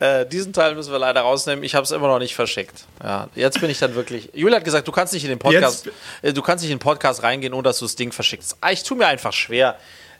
[0.00, 1.64] Äh, diesen Teil müssen wir leider rausnehmen.
[1.64, 2.84] Ich habe es immer noch nicht verschickt.
[3.02, 4.30] Ja, jetzt bin ich dann wirklich.
[4.34, 5.88] Julia hat gesagt, du kannst nicht in den Podcast,
[6.22, 8.56] äh, du kannst nicht in den Podcast reingehen, ohne dass du das Ding verschickst.
[8.60, 9.76] Ah, ich tue mir einfach schwer,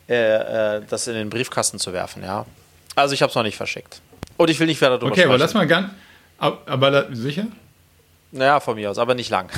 [0.08, 2.22] äh, äh, das in den Briefkasten zu werfen.
[2.22, 2.46] Ja,
[2.94, 4.00] also ich habe es noch nicht verschickt.
[4.36, 5.30] Und ich will nicht weiter darüber Okay, sprechen.
[5.30, 5.90] aber lass mal ganz.
[6.38, 7.46] Aber, aber sicher?
[8.32, 9.48] Naja, von mir aus, aber nicht lang.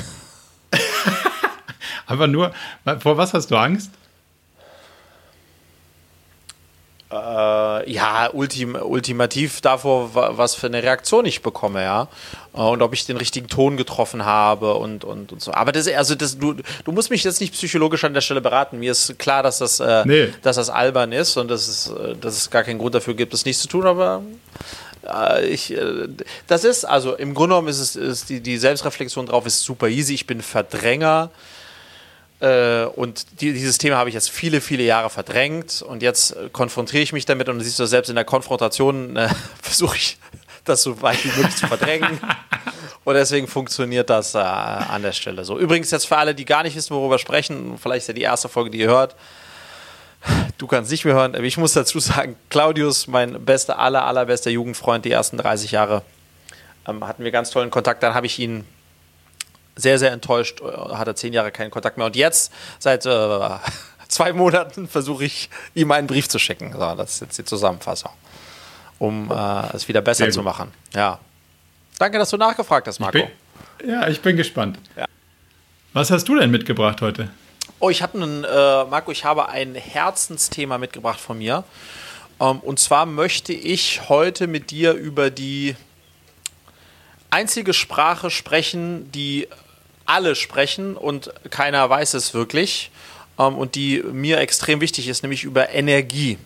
[2.05, 2.53] aber nur,
[2.99, 3.91] vor was hast du Angst?
[7.09, 12.09] Äh, ja, ultim, ultimativ davor, was für eine Reaktion ich bekomme, ja.
[12.53, 15.53] Äh, und ob ich den richtigen Ton getroffen habe und, und, und so.
[15.53, 18.79] Aber das, also das, du, du musst mich jetzt nicht psychologisch an der Stelle beraten.
[18.79, 20.33] Mir ist klar, dass das, äh, nee.
[20.41, 23.31] dass das albern ist und dass es, äh, dass es gar keinen Grund dafür gibt,
[23.31, 24.21] das nichts zu tun, aber
[25.07, 25.73] äh, ich,
[26.47, 29.87] das ist, also im Grunde genommen ist es ist die, die Selbstreflexion drauf ist super
[29.87, 30.13] easy.
[30.13, 31.31] Ich bin Verdränger.
[32.39, 36.49] Äh, und die, dieses Thema habe ich jetzt viele, viele Jahre verdrängt und jetzt äh,
[36.51, 39.29] konfrontiere ich mich damit und siehst du, selbst in der Konfrontation äh,
[39.61, 40.17] versuche ich
[40.63, 42.19] das so weit wie möglich zu verdrängen.
[43.03, 45.57] Und deswegen funktioniert das äh, an der Stelle so.
[45.57, 48.23] Übrigens jetzt für alle, die gar nicht wissen, worüber wir sprechen, vielleicht ist ja die
[48.23, 49.15] erste Folge, die ihr hört.
[50.57, 54.49] Du kannst nicht mehr hören, aber ich muss dazu sagen, Claudius, mein bester, aller, allerbester
[54.49, 56.01] Jugendfreund, die ersten 30 Jahre,
[56.85, 58.03] ähm, hatten wir ganz tollen Kontakt.
[58.03, 58.65] Dann habe ich ihn
[59.77, 62.05] sehr, sehr enttäuscht, äh, hat er zehn Jahre keinen Kontakt mehr.
[62.05, 63.49] Und jetzt, seit äh,
[64.07, 66.73] zwei Monaten, versuche ich ihm einen Brief zu schicken.
[66.73, 68.11] So, das ist jetzt die Zusammenfassung,
[68.99, 70.73] um äh, es wieder besser zu machen.
[70.93, 71.19] Ja.
[71.99, 73.17] Danke, dass du nachgefragt hast, Marco.
[73.17, 73.25] Ich
[73.77, 74.77] bin, ja, ich bin gespannt.
[74.95, 75.05] Ja.
[75.93, 77.29] Was hast du denn mitgebracht heute?
[77.79, 81.63] Oh, ich habe einen, äh, Marco, ich habe ein Herzensthema mitgebracht von mir.
[82.39, 85.75] Ähm, und zwar möchte ich heute mit dir über die
[87.29, 89.47] einzige Sprache sprechen, die
[90.07, 92.91] alle sprechen und keiner weiß es wirklich
[93.37, 96.37] ähm, und die mir extrem wichtig ist, nämlich über Energie.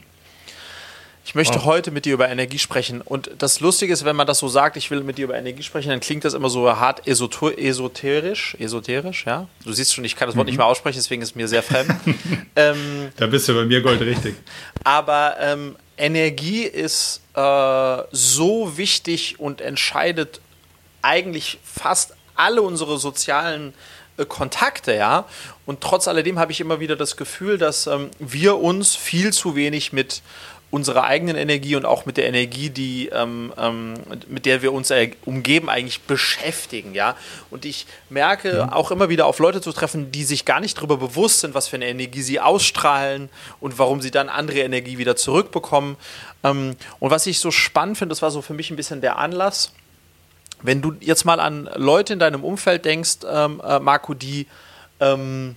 [1.23, 1.65] Ich möchte oh.
[1.65, 2.99] heute mit dir über Energie sprechen.
[2.99, 5.61] Und das Lustige ist, wenn man das so sagt, ich will mit dir über Energie
[5.61, 8.55] sprechen, dann klingt das immer so hart esoterisch.
[8.59, 9.47] Esoterisch, ja.
[9.63, 10.51] Du siehst schon, ich kann das Wort mhm.
[10.51, 11.93] nicht mehr aussprechen, deswegen ist es mir sehr fremd.
[12.55, 14.35] ähm, da bist du bei mir goldrichtig.
[14.83, 20.41] Aber ähm, Energie ist äh, so wichtig und entscheidet
[21.03, 23.73] eigentlich fast alle unsere sozialen
[24.17, 25.25] äh, Kontakte, ja.
[25.65, 29.55] Und trotz alledem habe ich immer wieder das Gefühl, dass ähm, wir uns viel zu
[29.55, 30.21] wenig mit
[30.71, 33.95] unserer eigenen Energie und auch mit der Energie, die, ähm, ähm,
[34.29, 37.15] mit der wir uns äh, umgeben, eigentlich beschäftigen, ja.
[37.51, 38.71] Und ich merke ja.
[38.71, 41.67] auch immer wieder auf Leute zu treffen, die sich gar nicht darüber bewusst sind, was
[41.67, 45.97] für eine Energie sie ausstrahlen und warum sie dann andere Energie wieder zurückbekommen.
[46.43, 49.17] Ähm, und was ich so spannend finde, das war so für mich ein bisschen der
[49.17, 49.73] Anlass,
[50.63, 54.47] wenn du jetzt mal an Leute in deinem Umfeld denkst, ähm, äh, Marco, die,
[54.99, 55.55] ähm,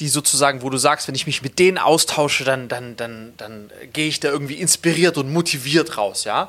[0.00, 3.70] die sozusagen, wo du sagst, wenn ich mich mit denen austausche, dann, dann, dann, dann
[3.92, 6.48] gehe ich da irgendwie inspiriert und motiviert raus, ja.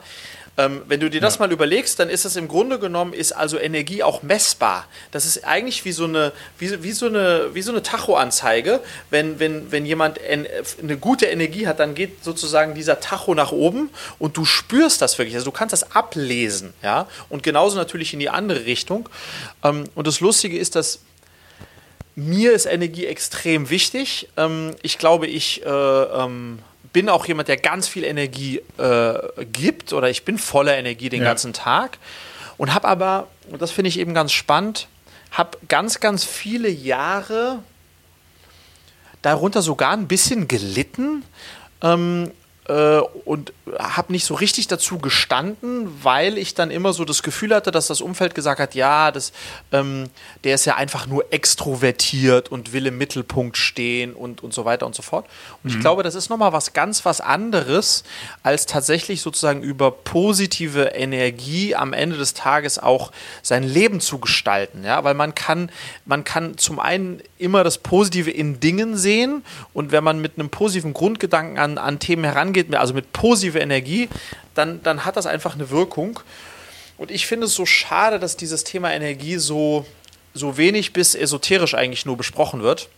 [0.55, 1.39] Ähm, wenn du dir das ja.
[1.39, 4.87] mal überlegst, dann ist es im Grunde genommen, ist also Energie auch messbar.
[5.11, 8.79] Das ist eigentlich wie so eine, wie, wie so eine, wie so eine Tachoanzeige.
[9.09, 13.89] Wenn, wenn, wenn jemand eine gute Energie hat, dann geht sozusagen dieser Tacho nach oben
[14.19, 15.35] und du spürst das wirklich.
[15.35, 17.07] Also du kannst das ablesen, ja.
[17.29, 19.09] Und genauso natürlich in die andere Richtung.
[19.63, 20.99] Ähm, und das Lustige ist, dass
[22.15, 24.29] mir ist Energie extrem wichtig.
[24.37, 25.69] Ähm, ich glaube, ich äh,
[26.93, 31.21] bin auch jemand, der ganz viel Energie äh, gibt oder ich bin voller Energie den
[31.21, 31.27] ja.
[31.27, 31.97] ganzen Tag
[32.57, 34.87] und habe aber, und das finde ich eben ganz spannend,
[35.31, 37.59] habe ganz, ganz viele Jahre
[39.21, 41.23] darunter sogar ein bisschen gelitten,
[41.81, 42.31] ähm,
[42.67, 47.53] äh, und habe nicht so richtig dazu gestanden, weil ich dann immer so das Gefühl
[47.53, 49.31] hatte, dass das Umfeld gesagt hat, ja, das,
[49.71, 50.09] ähm,
[50.43, 54.85] der ist ja einfach nur extrovertiert und will im Mittelpunkt stehen und, und so weiter
[54.85, 55.27] und so fort.
[55.63, 55.77] Und mhm.
[55.77, 58.03] ich glaube, das ist nochmal was ganz was anderes,
[58.43, 64.83] als tatsächlich sozusagen über positive Energie am Ende des Tages auch sein Leben zu gestalten.
[64.83, 65.03] Ja?
[65.03, 65.69] Weil man kann,
[66.05, 70.49] man kann zum einen immer das Positive in Dingen sehen und wenn man mit einem
[70.49, 73.13] positiven Grundgedanken an, an Themen herangeht, angeht, also mit
[73.53, 74.09] positiver Energie,
[74.53, 76.19] dann, dann hat das einfach eine Wirkung.
[76.97, 79.85] Und ich finde es so schade, dass dieses Thema Energie so,
[80.33, 82.89] so wenig bis esoterisch eigentlich nur besprochen wird.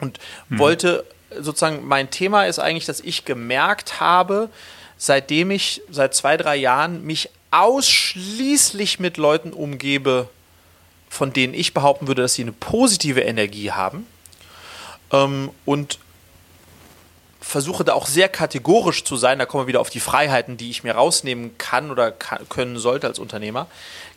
[0.00, 0.58] Und hm.
[0.58, 1.04] wollte
[1.38, 4.48] sozusagen, mein Thema ist eigentlich, dass ich gemerkt habe,
[4.98, 10.28] seitdem ich seit zwei, drei Jahren mich ausschließlich mit Leuten umgebe,
[11.08, 14.06] von denen ich behaupten würde, dass sie eine positive Energie haben.
[15.10, 15.98] Ähm, und
[17.42, 20.70] versuche da auch sehr kategorisch zu sein, da kommen wir wieder auf die Freiheiten, die
[20.70, 23.66] ich mir rausnehmen kann oder kann, können sollte als Unternehmer,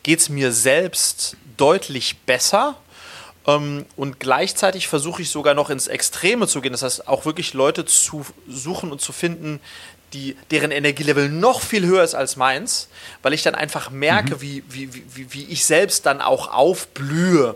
[0.04, 2.76] geht es mir selbst deutlich besser.
[3.48, 6.72] Ähm, und gleichzeitig versuche ich sogar noch ins Extreme zu gehen.
[6.72, 9.60] Das heißt, auch wirklich Leute zu suchen und zu finden,
[10.14, 12.88] die, deren Energielevel noch viel höher ist als meins,
[13.22, 14.42] weil ich dann einfach merke, mhm.
[14.42, 17.56] wie, wie, wie, wie ich selbst dann auch aufblühe.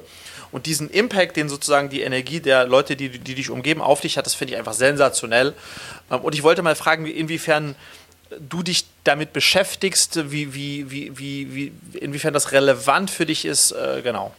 [0.52, 4.18] Und diesen Impact, den sozusagen die Energie der Leute, die, die dich umgeben, auf dich
[4.18, 5.54] hat, das finde ich einfach sensationell.
[6.12, 7.76] Ähm, und ich wollte mal fragen, inwiefern
[8.40, 13.72] du dich damit beschäftigst, wie, wie, wie, wie, wie, inwiefern das relevant für dich ist,
[13.72, 14.36] äh, genau.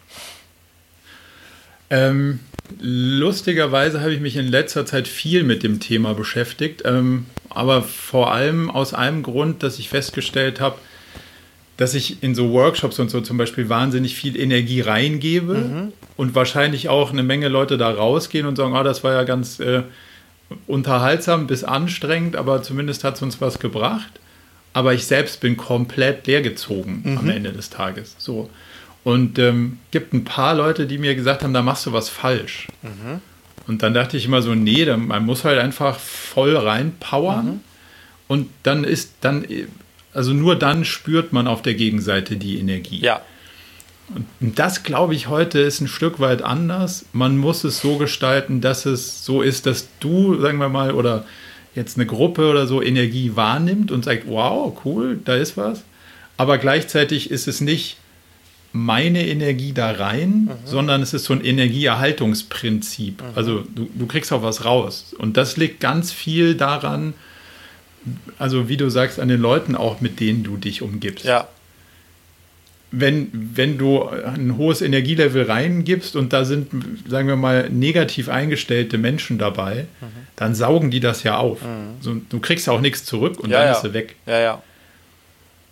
[1.90, 2.38] Ähm,
[2.78, 8.32] lustigerweise habe ich mich in letzter Zeit viel mit dem Thema beschäftigt, ähm, aber vor
[8.32, 10.78] allem aus einem Grund, dass ich festgestellt habe,
[11.80, 15.92] dass ich in so Workshops und so zum Beispiel wahnsinnig viel Energie reingebe mhm.
[16.18, 19.60] und wahrscheinlich auch eine Menge Leute da rausgehen und sagen, ah, das war ja ganz
[19.60, 19.84] äh,
[20.66, 24.12] unterhaltsam bis anstrengend, aber zumindest hat es uns was gebracht.
[24.74, 27.16] Aber ich selbst bin komplett leergezogen mhm.
[27.16, 28.14] am Ende des Tages.
[28.18, 28.50] So.
[29.02, 32.68] Und ähm, gibt ein paar Leute, die mir gesagt haben, da machst du was falsch.
[32.82, 33.22] Mhm.
[33.66, 37.46] Und dann dachte ich immer so, nee, man muss halt einfach voll reinpowern.
[37.46, 37.60] Mhm.
[38.28, 39.46] Und dann ist, dann
[40.12, 43.00] also nur dann spürt man auf der Gegenseite die Energie.
[43.00, 43.22] Ja.
[44.40, 47.06] Und das, glaube ich, heute ist ein Stück weit anders.
[47.12, 51.24] Man muss es so gestalten, dass es so ist, dass du, sagen wir mal, oder
[51.74, 55.84] jetzt eine Gruppe oder so Energie wahrnimmt und sagt, wow, cool, da ist was.
[56.36, 57.98] Aber gleichzeitig ist es nicht
[58.72, 60.50] meine Energie da rein, mhm.
[60.64, 63.22] sondern es ist so ein Energieerhaltungsprinzip.
[63.22, 63.28] Mhm.
[63.34, 65.14] Also du, du kriegst auch was raus.
[65.16, 67.14] Und das liegt ganz viel daran,
[68.38, 71.24] also wie du sagst, an den Leuten auch, mit denen du dich umgibst.
[71.24, 71.48] Ja.
[72.92, 76.70] Wenn, wenn du ein hohes Energielevel reingibst und da sind,
[77.08, 80.06] sagen wir mal, negativ eingestellte Menschen dabei, mhm.
[80.34, 81.62] dann saugen die das ja auf.
[81.62, 82.00] Mhm.
[82.00, 83.72] So, du kriegst ja auch nichts zurück und ja, dann ja.
[83.74, 84.16] ist sie weg.
[84.26, 84.62] Ja, ja.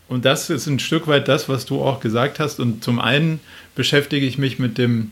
[0.09, 2.61] Und das ist ein Stück weit das, was du auch gesagt hast.
[2.61, 3.41] Und zum einen
[3.75, 5.11] beschäftige ich mich mit dem,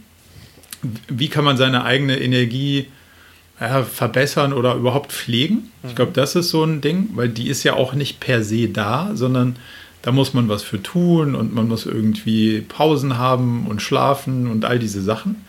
[1.08, 2.86] wie kann man seine eigene Energie
[3.60, 5.70] ja, verbessern oder überhaupt pflegen.
[5.88, 8.68] Ich glaube, das ist so ein Ding, weil die ist ja auch nicht per se
[8.68, 9.56] da, sondern
[10.02, 14.64] da muss man was für tun und man muss irgendwie Pausen haben und schlafen und
[14.64, 15.44] all diese Sachen.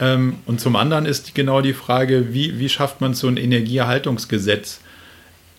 [0.00, 4.80] Ähm, und zum anderen ist genau die Frage, wie, wie schafft man so ein Energieerhaltungsgesetz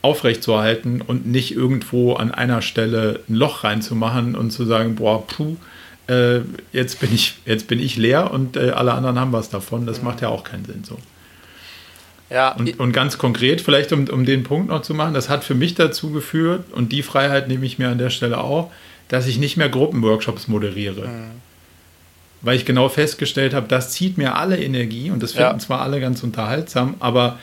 [0.02, 5.58] aufrechtzuerhalten und nicht irgendwo an einer Stelle ein Loch reinzumachen und zu sagen, boah, puh,
[6.08, 6.42] äh,
[6.74, 9.86] jetzt, bin ich, jetzt bin ich leer und äh, alle anderen haben was davon.
[9.86, 10.98] Das macht ja auch keinen Sinn so.
[12.32, 12.54] Ja.
[12.54, 15.56] Und, und, ganz konkret, vielleicht um, um den Punkt noch zu machen, das hat für
[15.56, 18.72] mich dazu geführt, und die Freiheit nehme ich mir an der Stelle auch,
[19.10, 21.08] dass ich nicht mehr Gruppenworkshops moderiere.
[21.08, 21.32] Mhm.
[22.42, 25.60] Weil ich genau festgestellt habe, das zieht mir alle Energie und das finden ja.
[25.60, 27.38] zwar alle ganz unterhaltsam, aber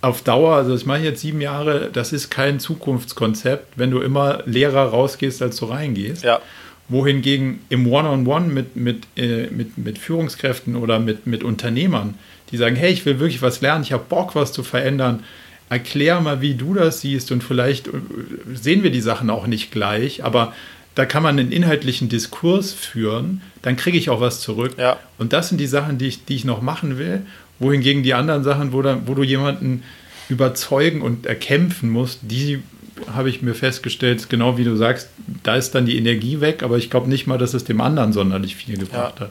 [0.00, 4.00] auf Dauer, also das mache ich jetzt sieben Jahre, das ist kein Zukunftskonzept, wenn du
[4.00, 6.24] immer leerer rausgehst, als du reingehst.
[6.24, 6.40] Ja.
[6.88, 12.14] Wohingegen im One-on-One -on -One mit, mit, äh, mit, mit Führungskräften oder mit, mit Unternehmern
[12.52, 15.24] die sagen, hey, ich will wirklich was lernen, ich habe Bock, was zu verändern.
[15.68, 17.92] Erklär mal, wie du das siehst und vielleicht äh,
[18.52, 20.52] sehen wir die Sachen auch nicht gleich, aber
[20.94, 24.74] da kann man einen inhaltlichen Diskurs führen, dann kriege ich auch was zurück.
[24.76, 24.98] Ja.
[25.16, 27.22] Und das sind die Sachen, die ich, die ich noch machen will,
[27.58, 29.82] wohingegen die anderen Sachen, wo, dann, wo du jemanden
[30.28, 32.62] überzeugen und erkämpfen musst, die
[33.14, 35.08] habe ich mir festgestellt, genau wie du sagst,
[35.42, 38.12] da ist dann die Energie weg, aber ich glaube nicht mal, dass es dem anderen
[38.12, 39.26] sonderlich viel gebracht ja.
[39.26, 39.30] hat.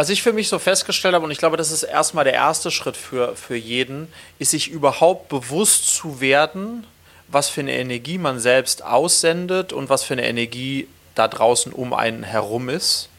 [0.00, 2.70] Was ich für mich so festgestellt habe, und ich glaube, das ist erstmal der erste
[2.70, 6.86] Schritt für, für jeden, ist sich überhaupt bewusst zu werden,
[7.28, 11.92] was für eine Energie man selbst aussendet und was für eine Energie da draußen um
[11.92, 13.10] einen herum ist.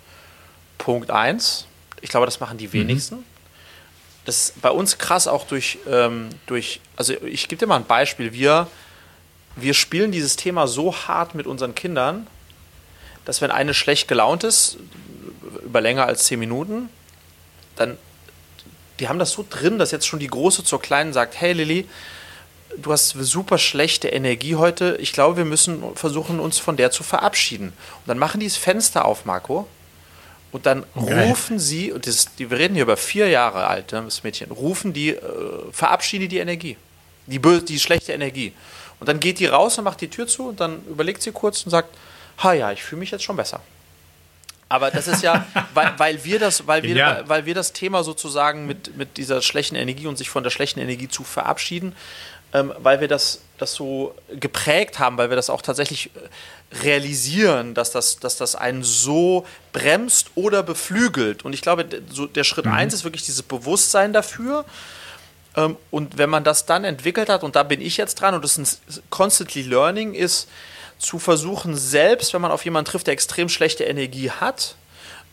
[0.80, 1.68] Punkt 1.
[2.02, 2.74] Ich glaube, das machen die mhm.
[2.74, 3.18] wenigsten.
[3.18, 3.26] Mhm.
[4.26, 7.86] Das ist bei uns krass auch durch, ähm, durch also ich gebe dir mal ein
[7.86, 8.34] Beispiel.
[8.34, 8.66] Wir,
[9.56, 12.26] wir spielen dieses Thema so hart mit unseren Kindern,
[13.24, 14.80] dass wenn eine schlecht gelaunt ist,
[15.72, 16.90] über länger als zehn Minuten,
[17.78, 17.98] dann,
[19.00, 21.88] die haben das so drin, dass jetzt schon die Große zur Kleinen sagt, hey Lilly,
[22.78, 27.04] du hast super schlechte Energie heute, ich glaube, wir müssen versuchen, uns von der zu
[27.04, 27.68] verabschieden.
[27.68, 29.66] Und dann machen die das Fenster auf, Marco,
[30.52, 31.30] und dann okay.
[31.30, 34.52] rufen sie, und das, die, wir reden hier über vier Jahre alt, ne, das Mädchen,
[34.52, 35.22] rufen die, äh,
[35.72, 36.76] verabschiede die Energie,
[37.28, 38.52] die, die schlechte Energie.
[39.00, 41.64] Und dann geht die raus und macht die Tür zu und dann überlegt sie kurz
[41.64, 41.96] und sagt,
[42.44, 43.62] ha ja, ich fühle mich jetzt schon besser.
[44.72, 47.24] Aber das ist ja, weil, weil, wir das, weil, wir, ja.
[47.28, 50.80] weil wir das Thema sozusagen mit, mit dieser schlechten Energie und sich von der schlechten
[50.80, 51.94] Energie zu verabschieden,
[52.54, 57.74] ähm, weil wir das, das so geprägt haben, weil wir das auch tatsächlich äh, realisieren,
[57.74, 61.44] dass das, dass das einen so bremst oder beflügelt.
[61.44, 62.74] Und ich glaube, so der Schritt mhm.
[62.74, 64.66] eins ist wirklich dieses Bewusstsein dafür.
[65.58, 68.44] Ähm, und wenn man das dann entwickelt hat, und da bin ich jetzt dran, und
[68.44, 70.48] das ist ein constantly learning, ist
[71.02, 74.76] zu versuchen, selbst wenn man auf jemanden trifft, der extrem schlechte Energie hat,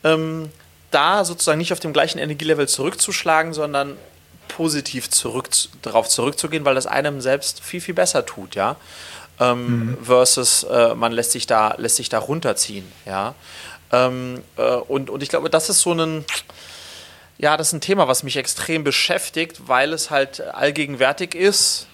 [0.02, 0.50] ähm,
[0.90, 3.98] da sozusagen nicht auf dem gleichen Energielevel zurückzuschlagen, sondern
[4.48, 5.50] positiv zurück,
[5.83, 8.76] darauf zurückzugehen, weil das einem selbst viel, viel besser tut, ja.
[9.38, 9.98] Ähm, mhm.
[10.02, 13.35] Versus äh, man lässt sich da, lässt sich da runterziehen, ja.
[13.92, 16.24] Ähm, äh, und, und ich glaube, das ist so ein,
[17.37, 21.87] ja, das ist ein Thema, was mich extrem beschäftigt, weil es halt allgegenwärtig ist,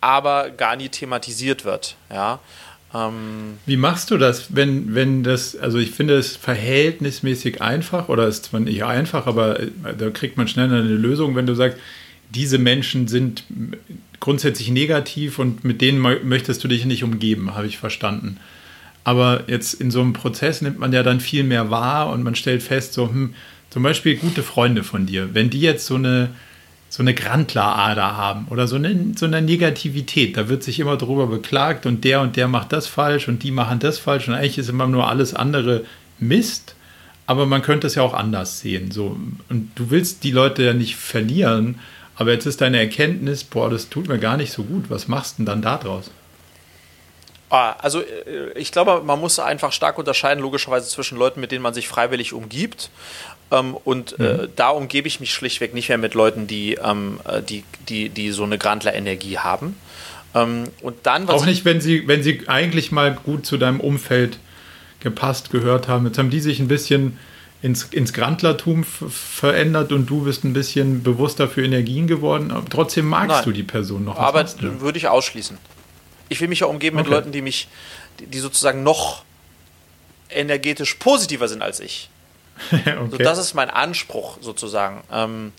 [0.00, 2.38] aber gar nie thematisiert wird, ja.
[2.94, 8.28] Ähm Wie machst du das, wenn, wenn das, also ich finde es verhältnismäßig einfach, oder
[8.28, 11.78] ist zwar nicht einfach, aber äh, da kriegt man schnell eine Lösung, wenn du sagst,
[12.30, 13.44] diese Menschen sind
[14.20, 18.38] grundsätzlich negativ und mit denen möchtest du dich nicht umgeben, habe ich verstanden.
[19.04, 22.34] Aber jetzt in so einem Prozess nimmt man ja dann viel mehr wahr und man
[22.34, 23.34] stellt fest, so, hm,
[23.70, 26.30] zum Beispiel gute Freunde von dir, wenn die jetzt so eine,
[26.94, 30.36] so eine Grandlerader haben oder so eine, so eine Negativität.
[30.36, 33.50] Da wird sich immer darüber beklagt und der und der macht das falsch und die
[33.50, 35.84] machen das falsch und eigentlich ist immer nur alles andere
[36.20, 36.76] Mist.
[37.26, 38.92] Aber man könnte es ja auch anders sehen.
[38.92, 39.16] So.
[39.48, 41.80] Und du willst die Leute ja nicht verlieren,
[42.14, 44.84] aber jetzt ist deine Erkenntnis, boah, das tut mir gar nicht so gut.
[44.88, 46.12] Was machst du denn dann daraus?
[47.50, 51.62] Ah, also äh, ich glaube, man muss einfach stark unterscheiden, logischerweise zwischen Leuten, mit denen
[51.62, 52.90] man sich freiwillig umgibt
[53.50, 54.40] ähm, und äh, mhm.
[54.40, 58.08] äh, da umgebe ich mich schlichtweg nicht mehr mit Leuten, die, ähm, äh, die, die,
[58.08, 59.76] die so eine Grandler-Energie haben.
[60.34, 64.38] Ähm, und dann, Auch nicht, wenn sie, wenn sie eigentlich mal gut zu deinem Umfeld
[65.00, 66.06] gepasst gehört haben.
[66.06, 67.18] Jetzt haben die sich ein bisschen
[67.62, 72.50] ins, ins Grandlertum verändert und du bist ein bisschen bewusster für Energien geworden.
[72.50, 73.44] Aber trotzdem magst Nein.
[73.44, 74.18] du die Person noch.
[74.18, 75.56] Was aber würde ich ausschließen.
[76.28, 77.08] Ich will mich ja umgeben okay.
[77.08, 77.68] mit Leuten, die mich,
[78.18, 79.24] die sozusagen noch
[80.30, 82.10] energetisch positiver sind als ich.
[82.72, 82.96] okay.
[83.10, 85.02] so, das ist mein Anspruch sozusagen.
[85.12, 85.52] Ähm,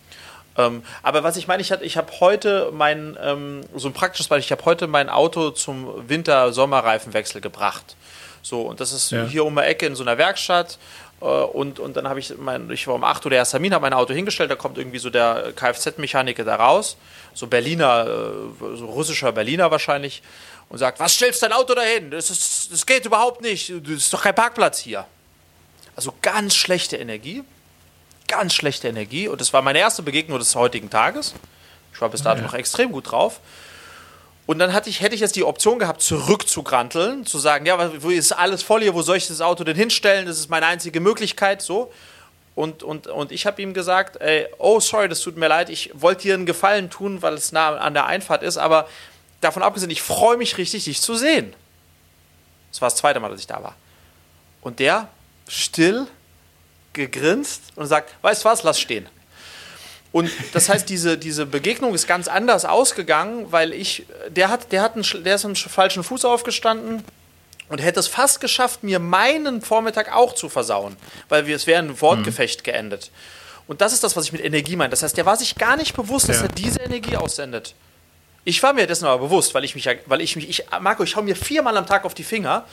[0.58, 4.46] ähm, aber was ich meine, ich, ich habe heute mein, ähm, so ein praktisches Beispiel,
[4.46, 7.96] ich habe heute mein Auto zum Winter-Sommerreifenwechsel gebracht.
[8.42, 9.26] So, und das ist ja.
[9.26, 10.78] hier um die Ecke in so einer Werkstatt.
[11.22, 13.82] Äh, und, und dann habe ich, mein, ich war um 8 Uhr der Termin, habe
[13.82, 16.98] mein Auto hingestellt, da kommt irgendwie so der Kfz-Mechaniker da raus,
[17.34, 20.22] so Berliner, äh, so russischer Berliner wahrscheinlich,
[20.70, 22.12] und sagt, was stellst dein Auto dahin?
[22.12, 25.06] Das, ist, das geht überhaupt nicht, das ist doch kein Parkplatz hier.
[25.96, 27.44] Also ganz schlechte Energie.
[28.28, 29.28] Ganz schlechte Energie.
[29.28, 31.34] Und das war meine erste Begegnung des heutigen Tages.
[31.94, 32.46] Ich war bis dato ja.
[32.46, 33.40] noch extrem gut drauf.
[34.46, 38.10] Und dann hatte ich, hätte ich jetzt die Option gehabt, zurückzugranteln, zu sagen, ja, wo
[38.10, 40.28] ist alles voll hier, wo soll ich das Auto denn hinstellen?
[40.28, 41.92] Das ist meine einzige Möglichkeit, so.
[42.54, 45.92] Und, und, und ich habe ihm gesagt, ey, oh, sorry, das tut mir leid, ich
[45.94, 48.88] wollte dir einen Gefallen tun, weil es nah an der Einfahrt ist, aber
[49.42, 51.54] davon abgesehen, ich freue mich richtig, dich zu sehen.
[52.72, 53.76] Das war das zweite Mal, dass ich da war.
[54.62, 55.10] Und der
[55.48, 56.08] still
[56.94, 59.08] gegrinst und sagt, weißt du was, lass stehen.
[60.12, 64.82] Und das heißt, diese, diese Begegnung ist ganz anders ausgegangen, weil ich, der hat, der
[64.82, 67.04] hat einen, der ist einen falschen Fuß aufgestanden
[67.68, 70.96] und hätte es fast geschafft, mir meinen Vormittag auch zu versauen,
[71.28, 72.64] weil wir, es wäre ein Wortgefecht mhm.
[72.64, 73.12] geendet.
[73.68, 74.92] Und das ist das, was ich mit Energie meine.
[74.92, 76.44] Das heißt, der war sich gar nicht bewusst, dass ja.
[76.44, 77.74] er diese Energie aussendet.
[78.44, 81.16] Ich war mir dessen aber bewusst, weil ich mich, weil ich mich, ich, Marco, ich
[81.16, 82.66] hau mir viermal am Tag auf die Finger,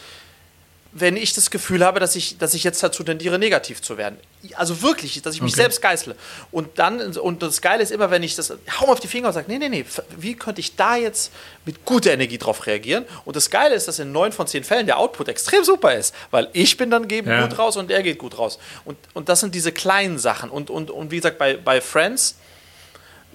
[0.95, 4.19] wenn ich das Gefühl habe, dass ich, dass ich jetzt dazu tendiere, negativ zu werden.
[4.55, 5.63] Also wirklich, dass ich mich okay.
[5.63, 6.15] selbst geißle.
[6.51, 9.33] Und dann, und das Geile ist immer, wenn ich das, hau auf die Finger und
[9.33, 9.87] sage, nee, nee, nee,
[10.19, 11.33] wie könnte ich da jetzt
[11.65, 13.07] mit guter Energie drauf reagieren?
[13.25, 16.15] Und das Geile ist, dass in neun von zehn Fällen der Output extrem super ist,
[16.31, 17.47] weil ich bin dann geben ja.
[17.47, 18.59] gut raus und er geht gut raus.
[18.85, 20.51] Und, und das sind diese kleinen Sachen.
[20.51, 22.37] Und, und, und wie gesagt, bei, bei Friends,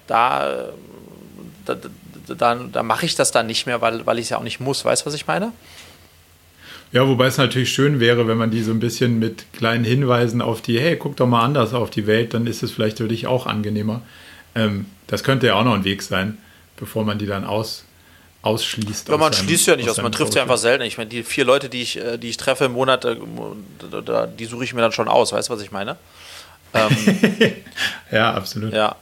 [0.06, 0.68] da,
[1.66, 1.76] da,
[2.28, 4.60] da, da mache ich das dann nicht mehr, weil, weil ich es ja auch nicht
[4.60, 4.84] muss.
[4.84, 5.52] Weißt du, was ich meine?
[6.90, 10.40] Ja, wobei es natürlich schön wäre, wenn man die so ein bisschen mit kleinen Hinweisen
[10.40, 13.08] auf die, hey, guck doch mal anders auf die Welt, dann ist es vielleicht für
[13.08, 14.02] dich auch angenehmer.
[14.54, 16.38] Ähm, das könnte ja auch noch ein Weg sein,
[16.76, 17.84] bevor man die dann aus,
[18.40, 19.08] ausschließt.
[19.08, 20.84] Ja, man seinem, schließt ja nicht aus, man trifft sie einfach selten.
[20.84, 23.16] Ich meine, die vier Leute, die ich, äh, die ich treffe im Monat, äh,
[24.38, 25.96] die suche ich mir dann schon aus, weißt du, was ich meine?
[26.72, 27.54] Ähm,
[28.10, 28.72] ja, absolut.
[28.72, 28.96] Ja.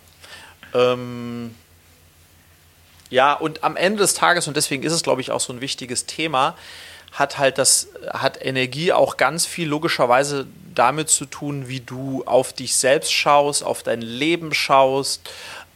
[0.74, 1.54] Ähm,
[3.10, 5.60] ja, und am Ende des Tages, und deswegen ist es, glaube ich, auch so ein
[5.60, 6.56] wichtiges Thema,
[7.16, 12.52] hat halt das, hat Energie auch ganz viel logischerweise damit zu tun, wie du auf
[12.52, 15.22] dich selbst schaust, auf dein Leben schaust,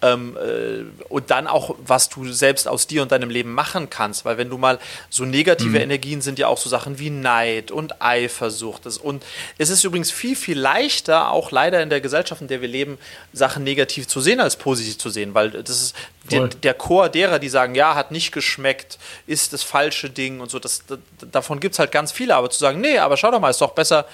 [0.02, 4.24] ähm, äh, und dann auch, was du selbst aus dir und deinem Leben machen kannst.
[4.24, 4.78] Weil wenn du mal
[5.08, 5.76] so negative mhm.
[5.76, 8.86] Energien sind ja auch so Sachen wie Neid und Eifersucht.
[9.02, 9.24] Und
[9.58, 12.98] es ist übrigens viel, viel leichter, auch leider in der Gesellschaft, in der wir leben,
[13.32, 15.34] Sachen negativ zu sehen als positiv zu sehen.
[15.34, 15.96] Weil das ist
[16.30, 20.50] der, der Chor derer, die sagen, ja, hat nicht geschmeckt, ist das falsche Ding und
[20.50, 20.58] so.
[20.58, 20.98] Das, das
[21.30, 22.36] davon gibt es halt ganz viele.
[22.36, 24.06] Aber zu sagen, nee, aber schau doch mal, ist doch besser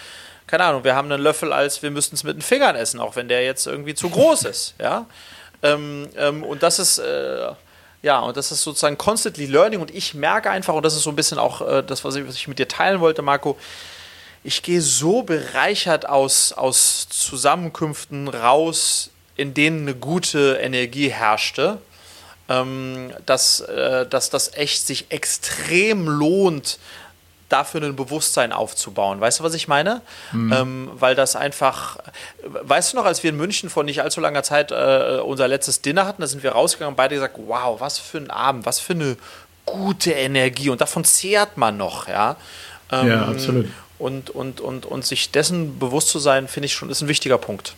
[0.47, 3.17] keine Ahnung, wir haben einen Löffel, als wir müssten es mit den Fingern essen, auch
[3.17, 5.07] wenn der jetzt irgendwie zu groß ist, ja.
[5.67, 7.53] Ähm, ähm, und das ist, äh,
[8.03, 9.81] ja, und das ist sozusagen constantly learning.
[9.81, 12.27] Und ich merke einfach, und das ist so ein bisschen auch äh, das, was ich,
[12.27, 13.57] was ich mit dir teilen wollte, Marco,
[14.45, 21.79] ich gehe so bereichert aus, aus Zusammenkünften raus, in denen eine gute Energie herrschte,
[22.49, 26.79] ähm, dass, äh, dass das echt sich extrem lohnt,
[27.49, 29.21] dafür ein Bewusstsein aufzubauen.
[29.21, 30.03] Weißt du, was ich meine?
[30.33, 30.53] Mhm.
[30.53, 31.99] Ähm, weil das einfach,
[32.45, 35.81] weißt du noch, als wir in München vor nicht allzu langer Zeit äh, unser letztes
[35.81, 38.81] Dinner hatten, da sind wir rausgegangen und beide gesagt, wow, was für ein Abend, was
[38.81, 39.17] für eine
[39.65, 42.37] gute Energie und davon zehrt man noch, ja.
[42.91, 43.67] Ähm, ja, absolut.
[43.99, 47.39] Und, und, und, und sich dessen bewusst zu sein, finde ich schon, ist ein wichtiger
[47.39, 47.75] Punkt.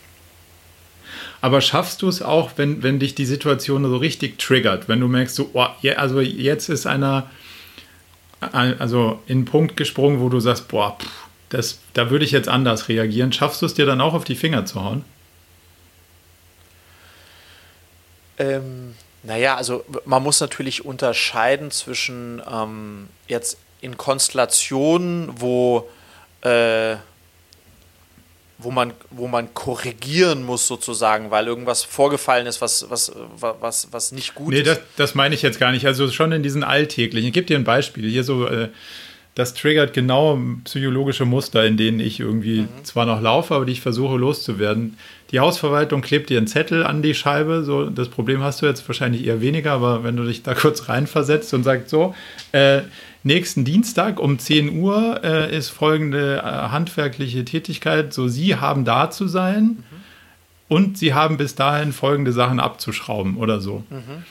[1.41, 5.07] Aber schaffst du es auch, wenn, wenn dich die Situation so richtig triggert, wenn du
[5.07, 5.66] merkst, so, oh,
[5.97, 7.31] also jetzt ist einer
[8.41, 12.49] also in einen Punkt gesprungen, wo du sagst, boah, pff, das, da würde ich jetzt
[12.49, 13.32] anders reagieren.
[13.32, 15.05] Schaffst du es dir dann auch auf die Finger zu hauen?
[18.39, 25.89] Ähm, naja, also man muss natürlich unterscheiden zwischen ähm, jetzt in Konstellationen, wo
[26.43, 26.97] äh,
[28.59, 34.12] wo man, wo man korrigieren muss sozusagen, weil irgendwas vorgefallen ist, was, was, was, was
[34.12, 34.66] nicht gut nee, ist.
[34.66, 35.86] Nee, das, das meine ich jetzt gar nicht.
[35.86, 37.28] Also schon in diesen alltäglichen.
[37.28, 38.11] Ich gebe dir ein Beispiel.
[38.11, 38.68] Hier so, äh,
[39.36, 42.84] das triggert genau psychologische Muster, in denen ich irgendwie mhm.
[42.84, 44.98] zwar noch laufe, aber die ich versuche loszuwerden.
[45.30, 47.62] Die Hausverwaltung klebt dir einen Zettel an die Scheibe.
[47.62, 50.88] So, das Problem hast du jetzt wahrscheinlich eher weniger, aber wenn du dich da kurz
[50.88, 52.16] reinversetzt und sagst so,
[52.50, 52.80] äh,
[53.23, 58.12] nächsten Dienstag um 10 Uhr äh, ist folgende äh, handwerkliche Tätigkeit.
[58.12, 59.85] So, Sie haben da zu sein mhm.
[60.69, 63.85] und Sie haben bis dahin folgende Sachen abzuschrauben oder so.
[63.91, 64.25] Mhm.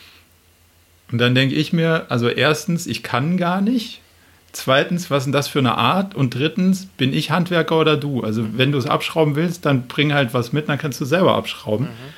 [1.11, 4.01] Und dann denke ich mir, also erstens, ich kann gar nicht.
[4.51, 6.15] Zweitens, was ist denn das für eine Art?
[6.15, 8.21] Und drittens, bin ich Handwerker oder du?
[8.21, 8.57] Also, mhm.
[8.57, 11.87] wenn du es abschrauben willst, dann bring halt was mit, dann kannst du selber abschrauben.
[11.87, 12.13] Mhm.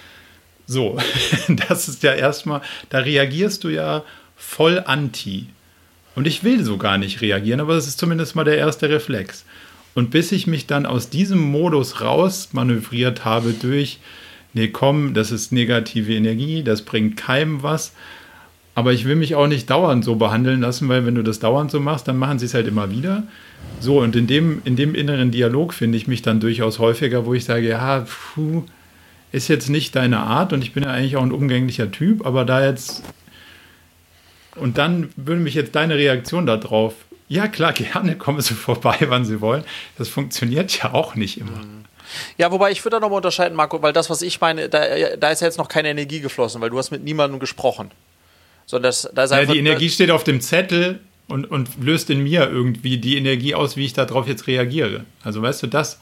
[0.65, 0.97] So,
[1.67, 4.03] das ist ja erstmal, da reagierst du ja
[4.35, 5.47] voll anti.
[6.19, 9.45] Und ich will so gar nicht reagieren, aber das ist zumindest mal der erste Reflex.
[9.95, 13.99] Und bis ich mich dann aus diesem Modus rausmanövriert habe durch,
[14.53, 17.93] nee, komm, das ist negative Energie, das bringt keinem was.
[18.75, 21.71] Aber ich will mich auch nicht dauernd so behandeln lassen, weil wenn du das dauernd
[21.71, 23.23] so machst, dann machen sie es halt immer wieder.
[23.79, 27.33] So, und in dem, in dem inneren Dialog finde ich mich dann durchaus häufiger, wo
[27.33, 28.63] ich sage, ja, puh,
[29.31, 32.43] ist jetzt nicht deine Art und ich bin ja eigentlich auch ein umgänglicher Typ, aber
[32.43, 33.03] da jetzt
[34.59, 36.93] und dann würde mich jetzt deine Reaktion darauf,
[37.27, 39.63] ja klar, gerne kommen Sie vorbei, wann Sie wollen.
[39.97, 41.61] Das funktioniert ja auch nicht immer.
[42.37, 44.83] Ja, wobei ich würde da nochmal unterscheiden, Marco, weil das, was ich meine, da,
[45.15, 47.91] da ist ja jetzt noch keine Energie geflossen, weil du hast mit niemandem gesprochen.
[48.65, 52.23] Sondern das, da ist ja, die Energie steht auf dem Zettel und, und löst in
[52.23, 55.05] mir irgendwie die Energie aus, wie ich darauf jetzt reagiere.
[55.23, 55.99] Also weißt du, das,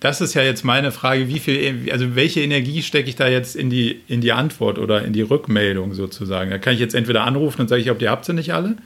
[0.00, 3.54] das ist ja jetzt meine Frage, wie viel, also welche Energie stecke ich da jetzt
[3.54, 6.50] in die, in die Antwort oder in die Rückmeldung sozusagen?
[6.50, 8.76] Da kann ich jetzt entweder anrufen und sage ich, ob ihr habt sie nicht alle,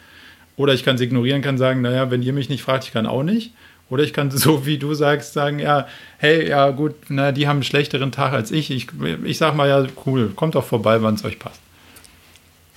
[0.57, 3.07] oder ich kann es ignorieren, kann sagen, naja, wenn ihr mich nicht fragt, ich kann
[3.07, 3.53] auch nicht.
[3.91, 5.87] Oder ich kann so wie du sagst, sagen, ja,
[6.19, 8.71] hey, ja gut, na, die haben einen schlechteren Tag als ich.
[8.71, 8.89] Ich,
[9.25, 11.61] ich sag mal, ja, cool, kommt doch vorbei, wann es euch passt.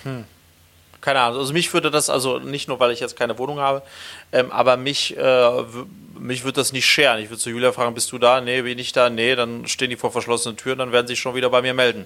[0.04, 0.24] Hm
[1.02, 1.39] keine Ahnung.
[1.39, 3.82] Also mich würde das, also nicht nur, weil ich jetzt keine Wohnung habe,
[4.32, 5.49] ähm, aber mich, äh,
[6.20, 7.20] mich würde das nicht scheren.
[7.20, 8.39] Ich würde zu Julia fragen, bist du da?
[8.41, 9.10] Nee, bin ich da?
[9.10, 11.74] Nee, dann stehen die vor verschlossenen Türen, dann werden sie sich schon wieder bei mir
[11.74, 12.06] melden.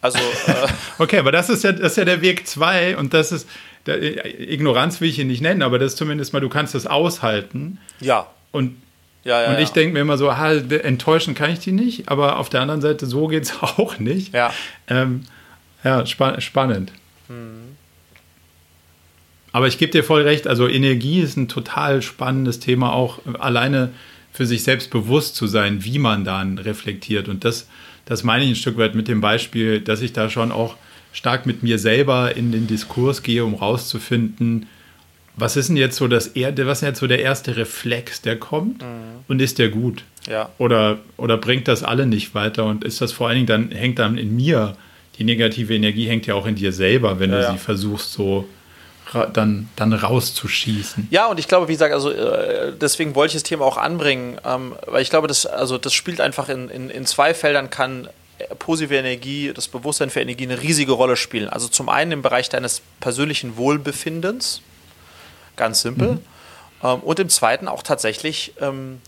[0.00, 0.18] Also.
[0.18, 0.68] Äh
[0.98, 3.48] okay, aber das ist ja, das ist ja der Weg zwei und das ist,
[3.86, 6.86] der, Ignoranz will ich ihn nicht nennen, aber das ist zumindest mal, du kannst das
[6.86, 7.78] aushalten.
[8.00, 8.26] Ja.
[8.52, 8.80] Und
[9.24, 9.74] ja, ja, und ich ja.
[9.74, 13.06] denke mir immer so, ha, enttäuschen kann ich die nicht, aber auf der anderen Seite,
[13.06, 14.34] so geht es auch nicht.
[14.34, 14.52] Ja,
[14.88, 15.24] ähm,
[15.84, 16.92] ja spa spannend.
[17.28, 17.71] Mhm.
[19.52, 23.90] Aber ich gebe dir voll recht, also Energie ist ein total spannendes Thema, auch alleine
[24.32, 27.28] für sich selbst bewusst zu sein, wie man dann reflektiert.
[27.28, 27.68] Und das,
[28.06, 30.76] das meine ich ein Stück weit mit dem Beispiel, dass ich da schon auch
[31.12, 34.66] stark mit mir selber in den Diskurs gehe, um rauszufinden,
[35.36, 38.82] was ist denn jetzt so das was ist jetzt so der erste Reflex, der kommt
[38.82, 39.24] mhm.
[39.28, 40.04] und ist der gut?
[40.28, 40.50] Ja.
[40.58, 43.98] Oder, oder bringt das alle nicht weiter und ist das vor allen Dingen dann, hängt
[43.98, 44.76] dann in mir,
[45.18, 47.58] die negative Energie hängt ja auch in dir selber, wenn ja, du sie ja.
[47.58, 48.46] versuchst so
[49.32, 51.08] dann, dann rauszuschießen.
[51.10, 54.40] Ja, und ich glaube, wie gesagt, also äh, deswegen wollte ich das Thema auch anbringen,
[54.44, 58.08] ähm, weil ich glaube, das, also das spielt einfach in, in, in zwei Feldern kann
[58.58, 61.48] positive Energie, das Bewusstsein für Energie eine riesige Rolle spielen.
[61.48, 64.62] Also zum einen im Bereich deines persönlichen Wohlbefindens,
[65.56, 66.20] ganz simpel, mhm.
[66.82, 69.00] ähm, und im zweiten auch tatsächlich ähm,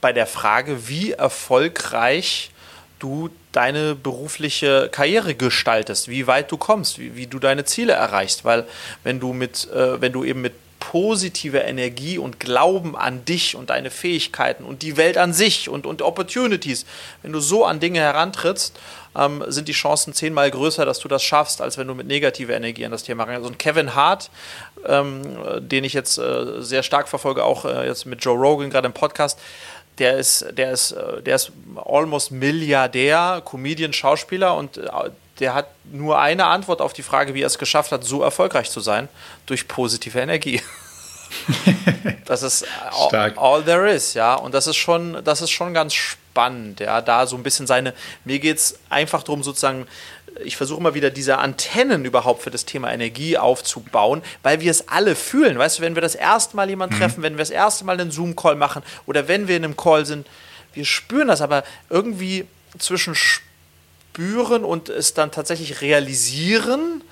[0.00, 2.50] bei der Frage, wie erfolgreich
[2.98, 8.44] du deine berufliche Karriere gestaltest, wie weit du kommst, wie, wie du deine Ziele erreichst.
[8.44, 8.66] Weil
[9.04, 13.70] wenn du mit, äh, wenn du eben mit positive Energie und Glauben an dich und
[13.70, 16.86] deine Fähigkeiten und die Welt an sich und, und Opportunities,
[17.22, 18.78] wenn du so an Dinge herantrittst,
[19.16, 22.54] ähm, sind die Chancen zehnmal größer, dass du das schaffst, als wenn du mit negativer
[22.54, 23.44] Energie an das Thema rangehst.
[23.44, 24.30] Also Kevin Hart,
[24.86, 25.22] ähm,
[25.60, 28.92] den ich jetzt äh, sehr stark verfolge, auch äh, jetzt mit Joe Rogan gerade im
[28.92, 29.38] Podcast,
[29.98, 31.52] der ist, der ist, äh, der ist
[31.84, 34.90] almost Milliardär, Comedian, Schauspieler und äh,
[35.40, 38.70] der hat nur eine Antwort auf die Frage, wie er es geschafft hat, so erfolgreich
[38.70, 39.08] zu sein,
[39.46, 40.60] durch positive Energie.
[42.24, 44.34] das ist all, all, there is, ja.
[44.34, 47.94] Und das ist schon, das ist schon ganz spannend, ja, da so ein bisschen seine.
[48.24, 49.86] Mir geht es einfach darum, sozusagen,
[50.44, 54.88] ich versuche immer wieder diese Antennen überhaupt für das Thema Energie aufzubauen, weil wir es
[54.88, 55.58] alle fühlen.
[55.58, 57.00] Weißt du, wenn wir das erste Mal jemanden mhm.
[57.00, 60.06] treffen, wenn wir das erste Mal einen Zoom-Call machen oder wenn wir in einem Call
[60.06, 60.26] sind,
[60.74, 62.46] wir spüren das, aber irgendwie
[62.78, 67.02] zwischen spüren und es dann tatsächlich realisieren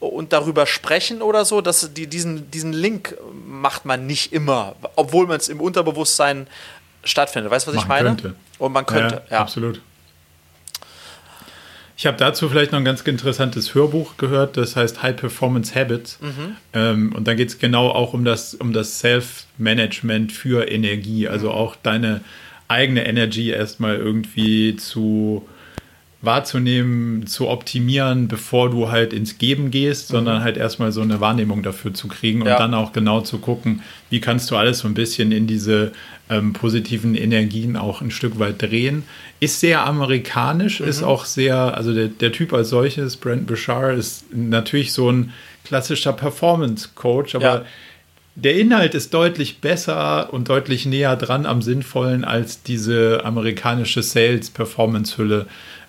[0.00, 5.26] und darüber sprechen oder so, dass die, diesen, diesen Link macht man nicht immer, obwohl
[5.26, 6.46] man es im Unterbewusstsein
[7.04, 7.50] stattfindet.
[7.50, 8.10] Weißt du, was ich meine?
[8.10, 8.34] Könnte.
[8.58, 9.36] Und man könnte, ja.
[9.36, 9.40] ja.
[9.40, 9.80] Absolut.
[11.98, 16.18] Ich habe dazu vielleicht noch ein ganz interessantes Hörbuch gehört, das heißt High Performance Habits.
[16.20, 16.56] Mhm.
[16.74, 21.48] Ähm, und da geht es genau auch um das, um das Self-Management für Energie, also
[21.48, 21.54] mhm.
[21.54, 22.20] auch deine
[22.68, 25.48] eigene Energie erstmal irgendwie zu
[26.22, 30.16] wahrzunehmen, zu optimieren, bevor du halt ins Geben gehst, mhm.
[30.16, 32.58] sondern halt erstmal so eine Wahrnehmung dafür zu kriegen und ja.
[32.58, 35.92] dann auch genau zu gucken, wie kannst du alles so ein bisschen in diese
[36.30, 39.04] ähm, positiven Energien auch ein Stück weit drehen.
[39.40, 40.88] Ist sehr amerikanisch, mhm.
[40.88, 45.32] ist auch sehr, also der, der Typ als solches, Brent Bashar, ist natürlich so ein
[45.64, 47.64] klassischer Performance-Coach, aber ja.
[48.36, 55.46] der Inhalt ist deutlich besser und deutlich näher dran am Sinnvollen als diese amerikanische Sales-Performance-Hülle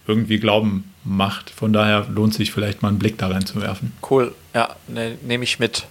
[0.08, 1.50] irgendwie glauben macht.
[1.50, 3.94] Von daher lohnt sich vielleicht mal einen Blick da rein zu werfen.
[4.10, 5.86] Cool, ja, ne, nehme ich mit.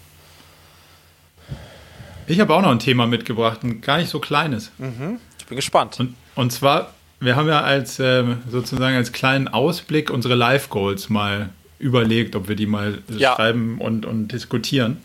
[2.27, 4.71] Ich habe auch noch ein Thema mitgebracht, ein gar nicht so kleines.
[4.79, 5.19] Mhm.
[5.39, 6.01] Ich bin gespannt.
[6.01, 11.09] Und, und zwar, wir haben ja als äh, sozusagen als kleinen Ausblick unsere Live Goals
[11.09, 13.35] mal überlegt, ob wir die mal ja.
[13.35, 14.99] schreiben und, und diskutieren.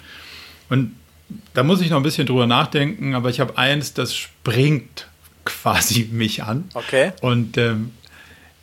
[0.69, 0.95] Und
[1.53, 5.07] da muss ich noch ein bisschen drüber nachdenken, aber ich habe eins, das springt
[5.45, 6.69] quasi mich an.
[6.73, 7.11] Okay.
[7.21, 7.91] Und ähm,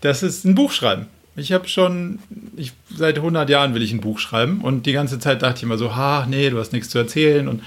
[0.00, 1.06] das ist ein Buch schreiben.
[1.36, 2.18] Ich habe schon,
[2.56, 5.62] ich, seit 100 Jahren will ich ein Buch schreiben und die ganze Zeit dachte ich
[5.62, 7.62] immer so, ha, nee, du hast nichts zu erzählen und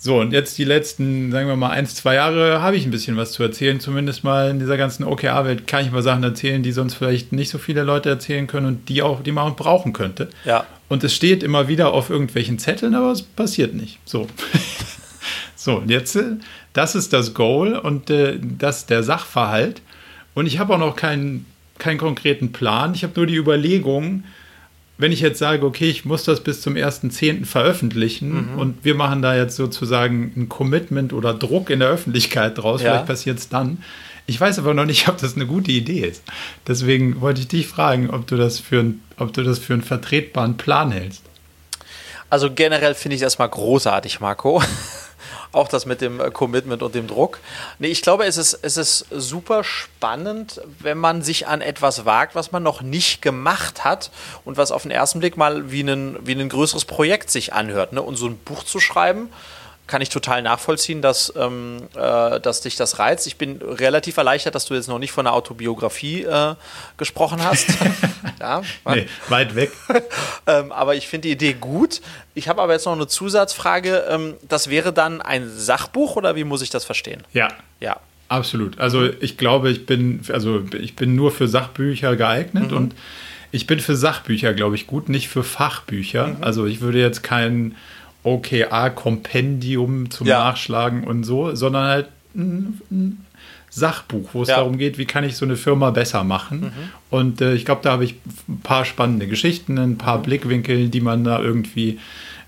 [0.00, 3.16] so, und jetzt die letzten, sagen wir mal, ein, zwei Jahre habe ich ein bisschen
[3.16, 3.80] was zu erzählen.
[3.80, 7.50] Zumindest mal in dieser ganzen OKR-Welt kann ich mal Sachen erzählen, die sonst vielleicht nicht
[7.50, 10.28] so viele Leute erzählen können und die, auch, die man auch brauchen könnte.
[10.44, 10.66] Ja.
[10.88, 13.98] Und es steht immer wieder auf irgendwelchen Zetteln, aber es passiert nicht.
[14.04, 14.28] So.
[15.56, 16.36] so, und jetzt, äh,
[16.74, 19.82] das ist das Goal und äh, das der Sachverhalt.
[20.38, 21.46] Und ich habe auch noch keinen,
[21.78, 22.94] keinen konkreten Plan.
[22.94, 24.22] Ich habe nur die Überlegung,
[24.96, 27.44] wenn ich jetzt sage, okay, ich muss das bis zum 1.10.
[27.44, 28.58] veröffentlichen mhm.
[28.60, 32.90] und wir machen da jetzt sozusagen ein Commitment oder Druck in der Öffentlichkeit draus, ja.
[32.90, 33.82] vielleicht passiert es dann.
[34.26, 36.22] Ich weiß aber noch nicht, ob das eine gute Idee ist.
[36.68, 39.82] Deswegen wollte ich dich fragen, ob du das für, ein, ob du das für einen
[39.82, 41.24] vertretbaren Plan hältst.
[42.30, 44.62] Also generell finde ich das erstmal großartig, Marco
[45.52, 47.40] auch das mit dem äh, Commitment und dem Druck.
[47.78, 52.34] Nee, ich glaube, es ist, es ist super spannend, wenn man sich an etwas wagt,
[52.34, 54.10] was man noch nicht gemacht hat
[54.44, 57.92] und was auf den ersten Blick mal wie ein, wie ein größeres Projekt sich anhört.
[57.92, 58.02] Ne?
[58.02, 59.30] Und so ein Buch zu schreiben,
[59.88, 63.26] kann ich total nachvollziehen, dass, ähm, äh, dass dich das reizt.
[63.26, 66.54] Ich bin relativ erleichtert, dass du jetzt noch nicht von einer Autobiografie äh,
[66.98, 67.66] gesprochen hast.
[68.40, 69.72] ja, nee, weit weg.
[70.46, 72.02] ähm, aber ich finde die Idee gut.
[72.34, 74.04] Ich habe aber jetzt noch eine Zusatzfrage.
[74.08, 77.22] Ähm, das wäre dann ein Sachbuch oder wie muss ich das verstehen?
[77.32, 77.48] Ja.
[77.80, 77.98] Ja.
[78.28, 78.78] Absolut.
[78.78, 82.76] Also ich glaube, ich bin, also ich bin nur für Sachbücher geeignet mhm.
[82.76, 82.94] und
[83.50, 86.26] ich bin für Sachbücher, glaube ich, gut, nicht für Fachbücher.
[86.26, 86.36] Mhm.
[86.42, 87.74] Also ich würde jetzt keinen
[88.24, 90.38] OKR-Kompendium zum ja.
[90.38, 93.26] Nachschlagen und so, sondern halt ein, ein
[93.70, 94.56] Sachbuch, wo es ja.
[94.56, 96.60] darum geht, wie kann ich so eine Firma besser machen.
[96.60, 96.72] Mhm.
[97.10, 98.16] Und äh, ich glaube, da habe ich
[98.48, 100.22] ein paar spannende Geschichten, ein paar mhm.
[100.22, 101.98] Blickwinkel, die man da irgendwie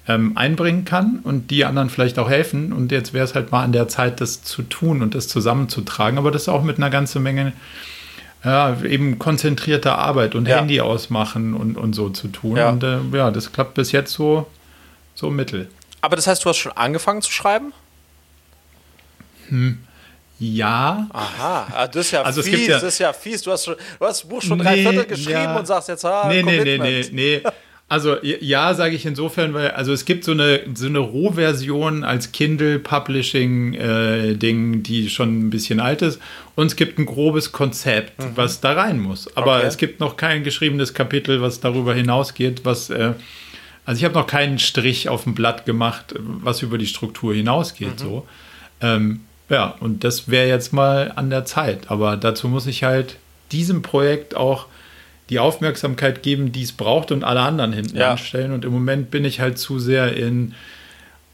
[0.09, 2.73] ähm, einbringen kann und die anderen vielleicht auch helfen.
[2.73, 6.19] Und jetzt wäre es halt mal an der Zeit, das zu tun und das zusammenzutragen,
[6.19, 7.53] aber das auch mit einer ganzen Menge
[8.45, 10.57] ja, eben konzentrierter Arbeit und ja.
[10.57, 12.57] Handy ausmachen und, und so zu tun.
[12.57, 12.71] Ja.
[12.71, 14.47] Und äh, ja, das klappt bis jetzt so
[15.21, 15.69] so mittel.
[16.01, 17.73] Aber das heißt, du hast schon angefangen zu schreiben?
[19.49, 19.79] Hm.
[20.39, 21.07] Ja.
[21.13, 23.43] Aha, ah, das ist ja also fies, ja, das ist ja fies.
[23.43, 25.59] Du hast, schon, du hast das Buch schon nee, drei Viertel geschrieben ja.
[25.59, 27.43] und sagst jetzt, ah, nee, nee, nee, nee, nee.
[27.91, 32.31] Also ja, sage ich insofern, weil also es gibt so eine so eine Rohversion als
[32.31, 36.21] Kindle Publishing äh, Ding, die schon ein bisschen alt ist,
[36.55, 38.37] und es gibt ein grobes Konzept, mhm.
[38.37, 39.37] was da rein muss.
[39.37, 39.67] Aber okay.
[39.67, 43.15] es gibt noch kein geschriebenes Kapitel, was darüber hinausgeht, was äh,
[43.91, 47.95] Also ich habe noch keinen Strich auf dem Blatt gemacht, was über die Struktur hinausgeht.
[47.95, 47.99] Mhm.
[47.99, 48.27] So.
[48.81, 51.91] Ähm, ja, und das wäre jetzt mal an der Zeit.
[51.91, 53.17] Aber dazu muss ich halt
[53.51, 54.67] diesem Projekt auch
[55.29, 58.13] die Aufmerksamkeit geben, die es braucht und alle anderen hinten ja.
[58.13, 58.53] anstellen.
[58.53, 60.55] Und im Moment bin ich halt zu sehr in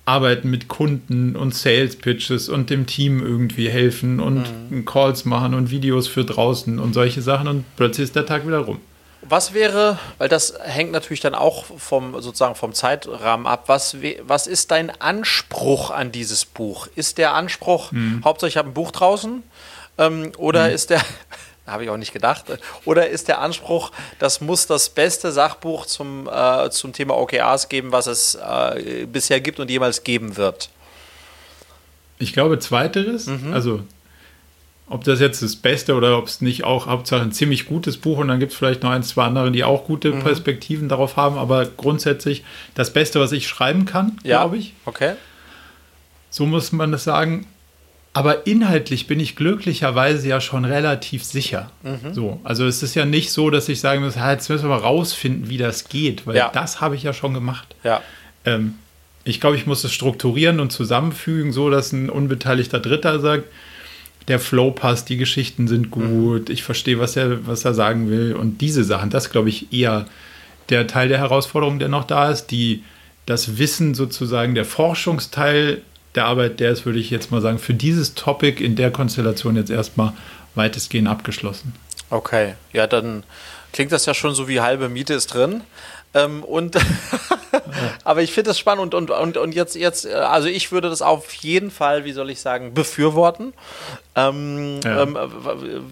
[0.07, 4.86] Arbeiten mit Kunden und Sales Pitches und dem Team irgendwie helfen und mhm.
[4.86, 8.61] Calls machen und Videos für draußen und solche Sachen und plötzlich ist der Tag wieder
[8.61, 8.80] rum.
[9.22, 14.46] Was wäre, weil das hängt natürlich dann auch vom sozusagen vom Zeitrahmen ab, was, was
[14.46, 16.86] ist dein Anspruch an dieses Buch?
[16.94, 18.22] Ist der Anspruch, mhm.
[18.24, 19.42] Hauptsache ich habe ein Buch draußen?
[19.98, 20.74] Ähm, oder mhm.
[20.74, 21.00] ist der,
[21.66, 22.44] habe ich auch nicht gedacht.
[22.84, 27.92] Oder ist der Anspruch, das muss das beste Sachbuch zum, äh, zum Thema OKRs geben,
[27.92, 30.70] was es äh, bisher gibt und jemals geben wird?
[32.18, 33.26] Ich glaube, zweiteres.
[33.26, 33.52] Mhm.
[33.52, 33.82] Also,
[34.89, 38.18] ob das jetzt das Beste oder ob es nicht auch Hauptsache ein ziemlich gutes Buch
[38.18, 40.22] und dann gibt es vielleicht noch ein, zwei andere, die auch gute mhm.
[40.22, 44.41] Perspektiven darauf haben, aber grundsätzlich das Beste, was ich schreiben kann, ja.
[44.41, 44.74] glaube ich.
[44.84, 45.14] Okay.
[46.30, 47.47] So muss man das sagen.
[48.12, 51.70] Aber inhaltlich bin ich glücklicherweise ja schon relativ sicher.
[51.82, 52.14] Mhm.
[52.14, 54.80] So, also es ist ja nicht so, dass ich sagen muss, jetzt müssen wir mal
[54.80, 56.51] rausfinden, wie das geht, weil ja.
[56.51, 57.74] das habe ich ja schon gemacht.
[57.84, 58.01] Ja.
[58.47, 58.76] Ähm,
[59.24, 63.45] ich glaube, ich muss es strukturieren und zusammenfügen, so dass ein unbeteiligter Dritter sagt,
[64.29, 66.53] der Flow passt, die Geschichten sind gut, mhm.
[66.53, 70.07] ich verstehe, was er, was er sagen will und diese Sachen, das glaube ich eher
[70.68, 72.83] der Teil der Herausforderung, der noch da ist, die
[73.24, 75.83] das Wissen sozusagen, der Forschungsteil
[76.14, 79.57] der Arbeit, der ist, würde ich jetzt mal sagen, für dieses Topic in der Konstellation
[79.57, 80.12] jetzt erstmal
[80.55, 81.74] weitestgehend abgeschlossen.
[82.09, 83.24] Okay, ja, dann
[83.72, 85.62] klingt das ja schon so wie halbe Miete ist drin.
[86.16, 86.76] Ähm, und
[88.04, 90.88] aber ich finde das spannend und, und, und, und jetzt, jetzt, äh, also ich würde
[90.88, 93.52] das auf jeden Fall, wie soll ich sagen, befürworten.
[94.14, 95.02] Ähm, ja.
[95.02, 95.18] ähm,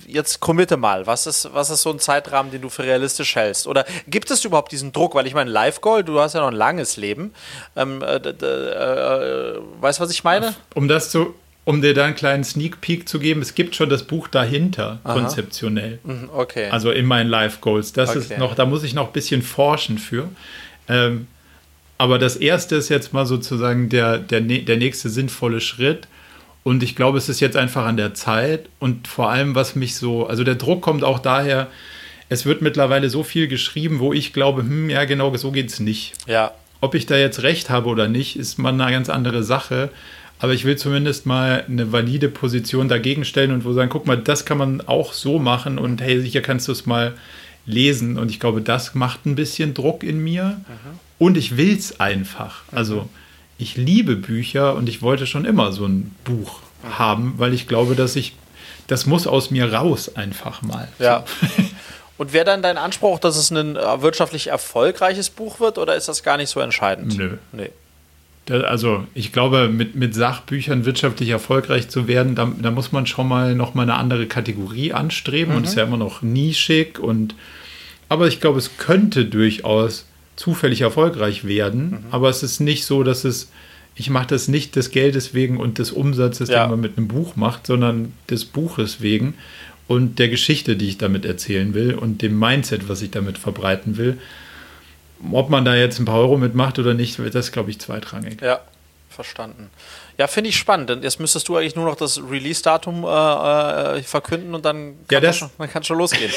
[0.06, 3.66] jetzt committe mal, was ist, was ist so ein Zeitrahmen, den du für realistisch hältst?
[3.66, 5.14] Oder gibt es überhaupt diesen Druck?
[5.14, 7.34] Weil ich meine, Live-Goal, du hast ja noch ein langes Leben.
[7.76, 10.54] Ähm, äh, äh, weißt du, was ich meine?
[10.74, 11.34] Um das zu,
[11.64, 15.00] um dir da einen kleinen Sneak Peek zu geben, es gibt schon das Buch dahinter,
[15.04, 15.14] Aha.
[15.14, 15.98] konzeptionell.
[16.04, 16.68] Mhm, okay.
[16.70, 17.92] Also in meinen Life Goals.
[17.92, 18.18] Das okay.
[18.18, 20.28] ist noch, da muss ich noch ein bisschen forschen für.
[20.88, 21.26] Ähm,
[21.96, 26.06] aber das erste ist jetzt mal sozusagen der, der, der nächste sinnvolle Schritt.
[26.64, 29.96] Und ich glaube, es ist jetzt einfach an der Zeit und vor allem, was mich
[29.96, 31.68] so, also der Druck kommt auch daher,
[32.30, 35.80] es wird mittlerweile so viel geschrieben, wo ich glaube, hm, ja, genau, so geht es
[35.80, 36.14] nicht.
[36.26, 36.52] Ja.
[36.80, 39.90] Ob ich da jetzt recht habe oder nicht, ist mal eine ganz andere Sache.
[40.38, 44.18] Aber ich will zumindest mal eine valide Position dagegen stellen und wo sagen, guck mal,
[44.18, 47.14] das kann man auch so machen und hey, sicher kannst du es mal
[47.66, 48.18] lesen.
[48.18, 50.60] Und ich glaube, das macht ein bisschen Druck in mir.
[50.68, 50.98] Mhm.
[51.18, 52.62] Und ich will es einfach.
[52.70, 52.78] Mhm.
[52.78, 53.08] Also
[53.58, 56.98] ich liebe Bücher und ich wollte schon immer so ein Buch mhm.
[56.98, 58.36] haben, weil ich glaube, dass ich,
[58.86, 60.88] das muss aus mir raus einfach mal.
[60.98, 61.24] Ja.
[62.16, 66.06] Und wäre dann dein Anspruch, dass es ein äh, wirtschaftlich erfolgreiches Buch wird oder ist
[66.06, 67.18] das gar nicht so entscheidend?
[67.18, 67.38] Nö.
[67.50, 67.70] Nee
[68.50, 73.28] also ich glaube, mit, mit Sachbüchern wirtschaftlich erfolgreich zu werden, da, da muss man schon
[73.28, 75.58] mal noch mal eine andere Kategorie anstreben mhm.
[75.58, 77.34] und ist ja immer noch nischig und
[78.08, 81.98] aber ich glaube, es könnte durchaus zufällig erfolgreich werden, mhm.
[82.10, 83.50] aber es ist nicht so, dass es
[83.96, 86.64] ich mache das nicht des Geldes wegen und des Umsatzes, ja.
[86.64, 89.34] den man mit einem Buch macht, sondern des Buches wegen
[89.86, 93.96] und der Geschichte, die ich damit erzählen will und dem Mindset, was ich damit verbreiten
[93.96, 94.18] will.
[95.32, 98.40] Ob man da jetzt ein paar Euro mitmacht oder nicht, das ist, glaube ich, zweitrangig.
[98.40, 98.60] Ja,
[99.08, 99.70] verstanden.
[100.18, 100.90] Ja, finde ich spannend.
[100.90, 105.22] Denn jetzt müsstest du eigentlich nur noch das Release-Datum äh, äh, verkünden und dann kann
[105.22, 106.32] ja, schon, man kann schon losgehen.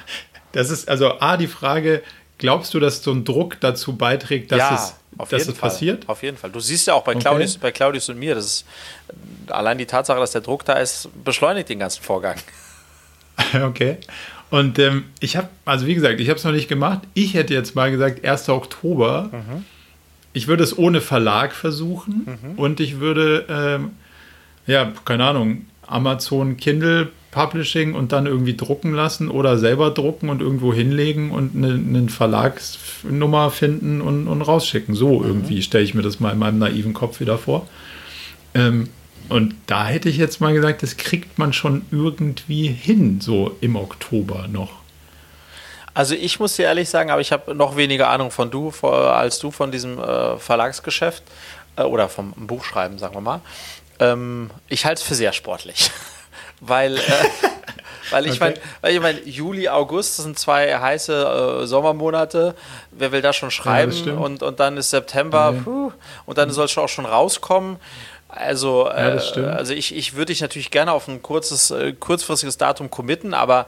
[0.52, 2.02] das ist also A, die Frage,
[2.38, 6.08] glaubst du, dass so ein Druck dazu beiträgt, dass ja, es, dass es passiert?
[6.08, 6.50] Auf jeden Fall.
[6.50, 7.22] Du siehst ja auch bei, okay.
[7.22, 8.64] Claudius, bei Claudius und mir, das ist
[9.48, 12.36] allein die Tatsache, dass der Druck da ist, beschleunigt den ganzen Vorgang.
[13.54, 13.96] Okay.
[14.52, 17.00] Und ähm, ich habe, also wie gesagt, ich habe es noch nicht gemacht.
[17.14, 18.50] Ich hätte jetzt mal gesagt, 1.
[18.50, 19.30] Oktober.
[19.32, 19.64] Mhm.
[20.34, 22.58] Ich würde es ohne Verlag versuchen mhm.
[22.58, 23.92] und ich würde, ähm,
[24.66, 30.42] ja, keine Ahnung, Amazon Kindle Publishing und dann irgendwie drucken lassen oder selber drucken und
[30.42, 34.94] irgendwo hinlegen und eine, eine Verlagsnummer finden und, und rausschicken.
[34.94, 35.28] So mhm.
[35.28, 37.66] irgendwie stelle ich mir das mal in meinem naiven Kopf wieder vor.
[38.52, 38.90] Ähm,
[39.28, 43.76] und da hätte ich jetzt mal gesagt, das kriegt man schon irgendwie hin, so im
[43.76, 44.82] Oktober noch.
[45.94, 49.38] Also ich muss dir ehrlich sagen, aber ich habe noch weniger Ahnung von du als
[49.38, 51.22] du von diesem äh, Verlagsgeschäft
[51.76, 53.40] äh, oder vom Buchschreiben, sagen wir mal.
[53.98, 55.90] Ähm, ich halte es für sehr sportlich,
[56.60, 57.00] weil äh,
[58.12, 58.54] Weil ich okay.
[58.82, 62.54] meine, ich mein, Juli, August, das sind zwei heiße äh, Sommermonate.
[62.90, 63.92] Wer will da schon schreiben?
[63.92, 65.60] Ja, und, und dann ist September, okay.
[65.64, 65.92] puh,
[66.26, 67.76] und dann soll es auch schon rauskommen.
[68.34, 72.56] Also, ja, äh, also ich, ich würde dich natürlich gerne auf ein kurzes, äh, kurzfristiges
[72.56, 73.66] Datum committen, aber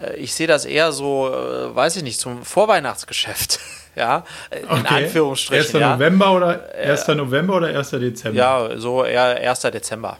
[0.00, 3.58] äh, ich sehe das eher so, äh, weiß ich nicht, zum Vorweihnachtsgeschäft.
[3.96, 5.04] ja, in okay.
[5.04, 5.64] Anführungsstrichen.
[5.64, 5.72] 1.
[5.80, 5.94] Ja.
[5.94, 7.08] November oder 1.
[7.08, 7.90] Äh, November oder 1.
[7.90, 8.38] Dezember?
[8.38, 9.60] Ja, so eher 1.
[9.62, 10.18] Dezember.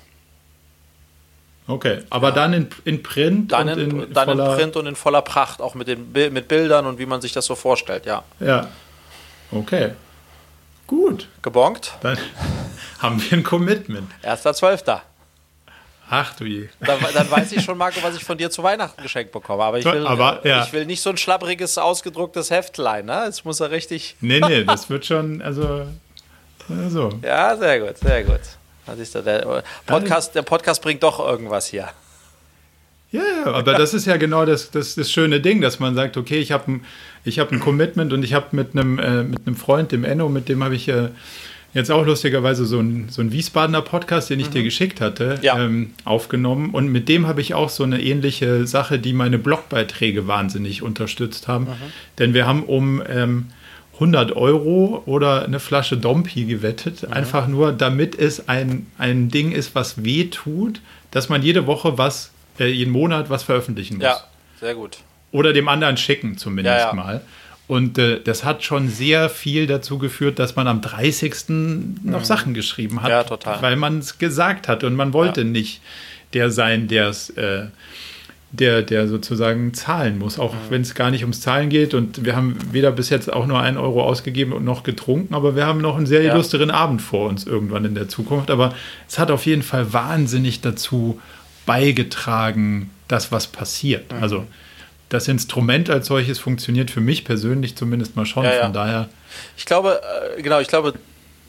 [1.69, 2.35] Okay, aber ja.
[2.35, 5.63] dann in, in Print dann und in, in dann in Print und in voller Pracht,
[5.63, 8.25] auch mit den mit Bildern und wie man sich das so vorstellt, ja.
[8.41, 8.69] Ja.
[9.51, 9.93] Okay.
[10.87, 11.29] Gut.
[11.43, 11.95] Gebongt?
[12.03, 12.19] Dann
[12.99, 14.11] haben wir ein Commitment.
[14.23, 15.01] 1.12.
[16.11, 16.69] Ach du je.
[16.81, 19.63] Dann, dann, weiß ich schon, Marco, was ich von dir zu Weihnachten geschenkt bekomme.
[19.65, 20.65] Aber ich will, Aber, ja.
[20.65, 23.07] ich will nicht so ein schlappriges, ausgedrucktes Heftlein.
[23.07, 23.25] Ne?
[23.27, 24.17] Es muss ja richtig.
[24.21, 25.87] Nee, nee, das wird schon, also.
[26.89, 27.11] So.
[27.23, 28.41] Ja, sehr gut, sehr gut.
[28.99, 31.89] Ist der, Podcast, der Podcast bringt doch irgendwas hier.
[33.15, 36.17] Ja, ja, aber das ist ja genau das, das, das schöne Ding, dass man sagt,
[36.17, 36.81] okay, ich habe ein,
[37.25, 40.49] hab ein Commitment und ich habe mit einem, äh, mit einem Freund, dem Enno, mit
[40.49, 41.11] dem habe ich äh,
[41.75, 44.55] jetzt auch lustigerweise so einen so Wiesbadener Podcast, den ich mhm.
[44.55, 45.57] dir geschickt hatte, ja.
[45.57, 46.71] ähm, aufgenommen.
[46.71, 51.47] Und mit dem habe ich auch so eine ähnliche Sache, die meine Blogbeiträge wahnsinnig unterstützt
[51.47, 51.67] haben.
[51.67, 51.93] Mhm.
[52.19, 53.47] Denn wir haben um ähm,
[53.95, 57.13] 100 Euro oder eine Flasche Dompi gewettet, mhm.
[57.13, 60.81] einfach nur, damit es ein, ein Ding ist, was weh tut,
[61.13, 64.05] dass man jede Woche was äh, jeden Monat was veröffentlichen muss.
[64.05, 64.21] Ja,
[64.61, 64.99] sehr gut.
[65.33, 66.93] Oder dem anderen schicken zumindest ja, ja.
[66.93, 67.21] mal.
[67.67, 71.49] Und äh, das hat schon sehr viel dazu geführt, dass man am 30.
[72.03, 72.25] noch mhm.
[72.25, 73.11] Sachen geschrieben hat.
[73.11, 73.63] Ja, total.
[73.63, 75.47] Weil man es gesagt hat und man wollte ja.
[75.47, 75.81] nicht
[76.35, 77.31] der sein, der es.
[77.31, 77.67] Äh,
[78.59, 80.59] der, der sozusagen zahlen muss, auch mhm.
[80.71, 81.93] wenn es gar nicht ums Zahlen geht.
[81.93, 85.57] Und wir haben weder bis jetzt auch nur einen Euro ausgegeben und noch getrunken, aber
[85.57, 86.33] wir haben noch einen sehr ja.
[86.33, 88.51] illustren Abend vor uns irgendwann in der Zukunft.
[88.51, 88.73] Aber
[89.09, 91.21] es hat auf jeden Fall wahnsinnig dazu
[91.67, 94.13] beigetragen, dass was passiert.
[94.13, 94.23] Mhm.
[94.23, 94.47] Also
[95.09, 98.45] das Instrument als solches funktioniert für mich persönlich zumindest mal schon.
[98.45, 99.09] Ja, Von daher.
[99.57, 100.01] Ich glaube,
[100.37, 100.95] äh, genau, ich glaube,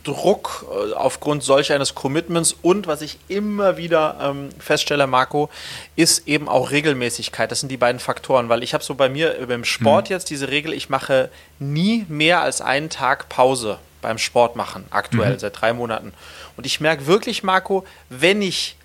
[0.04, 5.50] Druck äh, aufgrund solch eines Commitments und was ich immer wieder ähm, feststelle, Marco,
[5.96, 7.52] ist eben auch Regelmäßigkeit.
[7.52, 10.14] Das sind die beiden Faktoren, weil ich habe so bei mir beim Sport mhm.
[10.14, 15.34] jetzt diese Regel, ich mache nie mehr als einen Tag Pause beim Sport machen, aktuell
[15.34, 15.40] mhm.
[15.40, 16.14] seit drei Monaten.
[16.56, 18.78] Und ich merke wirklich, Marco, wenn ich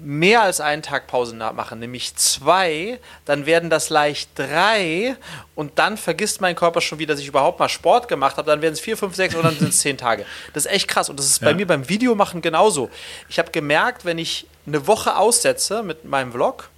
[0.00, 5.16] mehr als einen Tag Pause machen, nämlich zwei, dann werden das leicht drei
[5.54, 8.48] und dann vergisst mein Körper schon wieder, dass ich überhaupt mal Sport gemacht habe.
[8.48, 10.24] Dann werden es vier, fünf, sechs und dann sind es zehn Tage.
[10.54, 11.48] Das ist echt krass und das ist ja.
[11.48, 12.90] bei mir beim Videomachen genauso.
[13.28, 16.68] Ich habe gemerkt, wenn ich eine Woche aussetze mit meinem Vlog,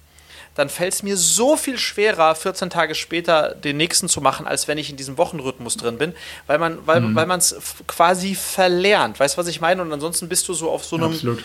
[0.55, 4.67] dann fällt es mir so viel schwerer, 14 Tage später den nächsten zu machen, als
[4.67, 6.13] wenn ich in diesem Wochenrhythmus drin bin,
[6.47, 7.15] weil man weil, mhm.
[7.15, 7.55] weil es
[7.87, 9.19] quasi verlernt.
[9.19, 9.81] Weißt du, was ich meine?
[9.81, 11.43] Und ansonsten bist du so auf so einem Absolut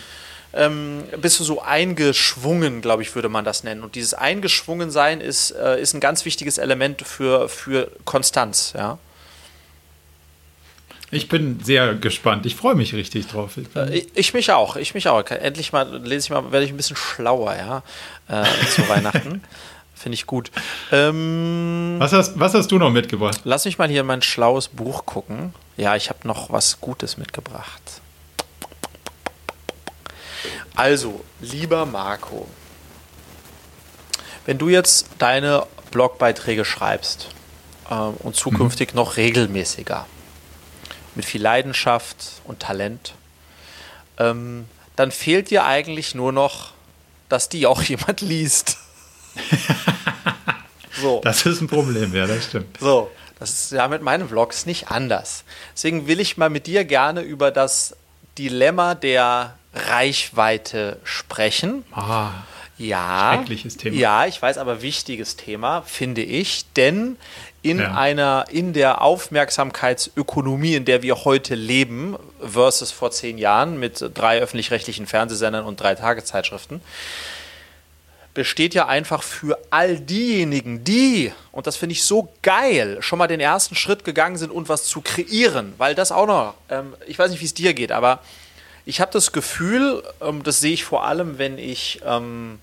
[0.53, 3.83] ähm, bist du so eingeschwungen, glaube ich, würde man das nennen.
[3.83, 8.97] Und dieses Eingeschwungensein ist, äh, ist ein ganz wichtiges Element für, für Konstanz, ja.
[11.09, 12.45] Ich bin sehr gespannt.
[12.45, 13.55] Ich freue mich richtig drauf.
[13.55, 14.75] Ich, äh, ich, mich auch.
[14.75, 15.23] Ich mich auch.
[15.29, 17.83] Endlich mal lese ich mal, werde ich ein bisschen schlauer, ja,
[18.27, 19.41] äh, zu Weihnachten.
[19.95, 20.51] Finde ich gut.
[20.91, 23.41] Ähm, was, hast, was hast du noch mitgebracht?
[23.45, 25.53] Lass mich mal hier in mein schlaues Buch gucken.
[25.77, 28.01] Ja, ich habe noch was Gutes mitgebracht.
[30.77, 32.47] Also, lieber Marco,
[34.45, 37.29] wenn du jetzt deine Blogbeiträge schreibst
[37.89, 38.97] äh, und zukünftig mhm.
[38.97, 40.05] noch regelmäßiger,
[41.15, 43.15] mit viel Leidenschaft und Talent,
[44.19, 44.65] ähm,
[44.95, 46.73] dann fehlt dir eigentlich nur noch,
[47.27, 48.77] dass die auch jemand liest.
[51.01, 51.21] so.
[51.23, 52.77] Das ist ein Problem, ja, das stimmt.
[52.79, 53.09] So,
[53.39, 55.43] das ist ja mit meinen Vlogs nicht anders.
[55.73, 57.95] Deswegen will ich mal mit dir gerne über das
[58.37, 61.83] Dilemma der Reichweite sprechen.
[61.91, 62.31] Ah,
[62.77, 63.95] ja, schreckliches Thema.
[63.95, 67.17] Ja, ich weiß, aber wichtiges Thema, finde ich, denn
[67.63, 67.95] in ja.
[67.95, 74.39] einer, in der Aufmerksamkeitsökonomie, in der wir heute leben, versus vor zehn Jahren mit drei
[74.39, 76.81] öffentlich-rechtlichen Fernsehsendern und drei Tageszeitschriften,
[78.37, 83.25] besteht ja einfach für all diejenigen, die, und das finde ich so geil, schon mal
[83.25, 87.17] den ersten Schritt gegangen sind und was zu kreieren, weil das auch noch, ähm, ich
[87.17, 88.19] weiß nicht, wie es dir geht, aber
[88.85, 92.59] ich habe das Gefühl, ähm, das sehe ich vor allem, wenn ich ähm,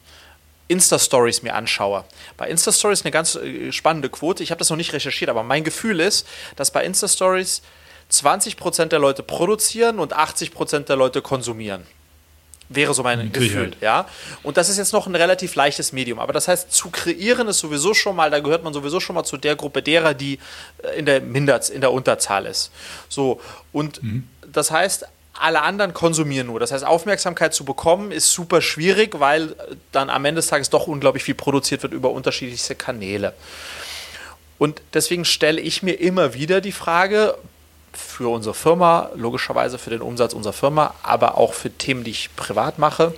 [0.69, 2.05] Insta-Stories mir anschaue.
[2.37, 4.45] Bei Insta-Stories eine ganz äh, spannende Quote.
[4.45, 7.63] Ich habe das noch nicht recherchiert, aber mein Gefühl ist, dass bei Insta-Stories
[8.13, 11.85] 20% der Leute produzieren und 80% der Leute konsumieren.
[12.71, 14.07] Wäre so mein Gefühl, ja.
[14.43, 16.19] Und das ist jetzt noch ein relativ leichtes Medium.
[16.19, 19.25] Aber das heißt, zu kreieren ist sowieso schon mal, da gehört man sowieso schon mal
[19.25, 20.39] zu der Gruppe derer, die
[20.83, 22.71] äh, in der Minderz, in der Unterzahl ist.
[23.09, 23.41] So.
[23.73, 24.29] Und mhm.
[24.51, 26.61] das heißt, alle anderen konsumieren nur.
[26.61, 29.55] Das heißt, Aufmerksamkeit zu bekommen ist super schwierig, weil
[29.93, 33.35] dann am Ende des Tages doch unglaublich viel produziert wird über unterschiedlichste Kanäle.
[34.59, 37.37] Und deswegen stelle ich mir immer wieder die Frage,
[37.97, 42.35] für unsere Firma, logischerweise für den Umsatz unserer Firma, aber auch für Themen, die ich
[42.37, 43.15] privat mache,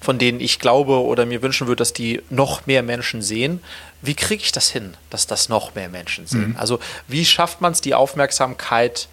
[0.00, 3.60] von denen ich glaube oder mir wünschen würde, dass die noch mehr Menschen sehen.
[4.00, 6.50] Wie kriege ich das hin, dass das noch mehr Menschen sehen?
[6.50, 6.56] Mhm.
[6.56, 9.08] Also wie schafft man es, die Aufmerksamkeit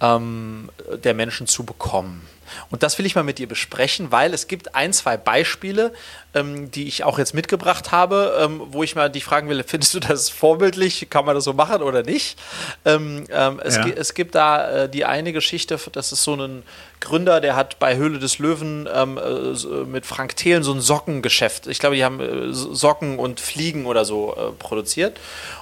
[0.00, 0.70] ähm,
[1.02, 2.26] der Menschen zu bekommen?
[2.70, 5.92] Und das will ich mal mit dir besprechen, weil es gibt ein, zwei Beispiele,
[6.34, 9.94] ähm, die ich auch jetzt mitgebracht habe, ähm, wo ich mal dich fragen will, findest
[9.94, 11.08] du das vorbildlich?
[11.10, 12.38] Kann man das so machen oder nicht?
[12.84, 13.86] Ähm, ähm es, ja.
[13.88, 16.62] es, gibt da äh, die eine Geschichte, das ist so ein
[17.00, 21.66] Gründer, der hat bei Höhle des Löwen ähm, äh, mit Frank Thelen so ein Sockengeschäft.
[21.66, 25.18] Ich glaube, die haben äh, Socken und Fliegen oder so äh, produziert.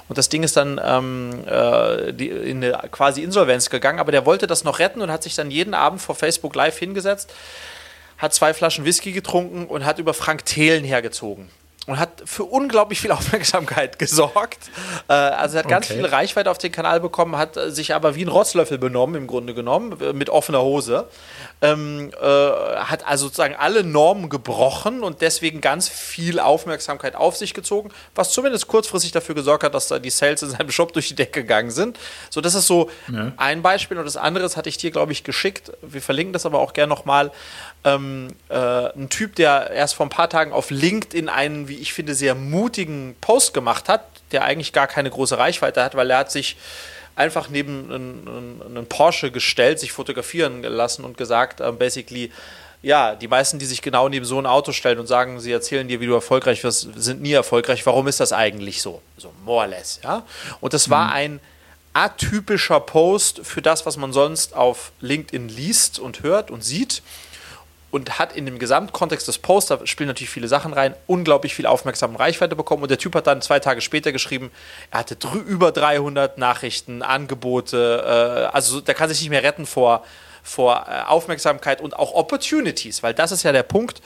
[0.07, 4.25] Und das Ding ist dann ähm, äh, die, in eine quasi Insolvenz gegangen, aber der
[4.25, 7.33] wollte das noch retten und hat sich dann jeden Abend vor Facebook Live hingesetzt,
[8.17, 11.49] hat zwei Flaschen Whisky getrunken und hat über Frank Thelen hergezogen
[11.89, 14.69] und hat für unglaublich viel Aufmerksamkeit gesorgt.
[15.07, 15.99] Äh, also er hat ganz okay.
[15.99, 19.53] viel Reichweite auf den Kanal bekommen, hat sich aber wie ein Rotzlöffel benommen, im Grunde
[19.53, 21.07] genommen, mit offener Hose
[21.61, 27.53] ähm, äh, hat also sozusagen alle Normen gebrochen und deswegen ganz viel Aufmerksamkeit auf sich
[27.53, 31.09] gezogen, was zumindest kurzfristig dafür gesorgt hat, dass da die Sales in seinem Shop durch
[31.09, 31.99] die Decke gegangen sind.
[32.29, 33.33] So, das ist so ja.
[33.37, 35.71] ein Beispiel und das andere das hatte ich dir, glaube ich, geschickt.
[35.81, 37.31] Wir verlinken das aber auch gerne nochmal.
[37.83, 41.93] Ähm, äh, ein Typ, der erst vor ein paar Tagen auf LinkedIn einen, wie ich
[41.93, 46.19] finde, sehr mutigen Post gemacht hat, der eigentlich gar keine große Reichweite hat, weil er
[46.19, 46.57] hat sich
[47.15, 52.31] einfach neben einen, einen Porsche gestellt, sich fotografieren lassen und gesagt, uh, basically,
[52.81, 55.87] ja, die meisten, die sich genau neben so ein Auto stellen und sagen, sie erzählen
[55.87, 57.85] dir, wie du erfolgreich wirst, sind nie erfolgreich.
[57.85, 59.01] Warum ist das eigentlich so?
[59.17, 60.23] So more or less, ja.
[60.61, 61.13] Und das war mhm.
[61.13, 61.39] ein
[61.91, 67.01] atypischer Post für das, was man sonst auf LinkedIn liest und hört und sieht
[67.91, 71.65] und hat in dem Gesamtkontext des Posts, da spielen natürlich viele Sachen rein, unglaublich viel
[71.65, 72.83] Aufmerksamkeit und Reichweite bekommen.
[72.83, 74.51] Und der Typ hat dann zwei Tage später geschrieben,
[74.91, 75.17] er hatte
[75.47, 78.03] über 300 Nachrichten, Angebote,
[78.51, 80.03] äh, also der kann sich nicht mehr retten vor,
[80.43, 84.01] vor äh, Aufmerksamkeit und auch Opportunities, weil das ist ja der Punkt.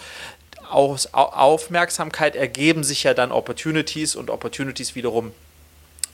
[0.69, 5.33] Aus Aufmerksamkeit ergeben sich ja dann Opportunities und Opportunities wiederum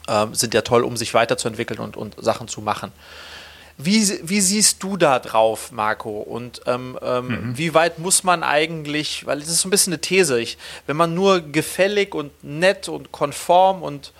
[0.08, 2.92] äh, sind ja toll, um sich weiterzuentwickeln und, und Sachen zu machen.
[3.82, 6.20] Wie, wie siehst du da drauf, Marco?
[6.20, 7.58] Und ähm, ähm, mhm.
[7.58, 10.98] wie weit muss man eigentlich, weil es ist so ein bisschen eine These, ich, wenn
[10.98, 14.12] man nur gefällig und nett und konform und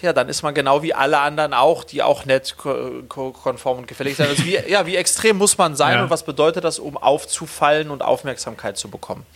[0.00, 4.16] ja, dann ist man genau wie alle anderen auch, die auch nett, konform und gefällig
[4.16, 4.30] sind.
[4.30, 6.02] Also wie, ja, wie extrem muss man sein ja.
[6.02, 9.26] und was bedeutet das, um aufzufallen und Aufmerksamkeit zu bekommen?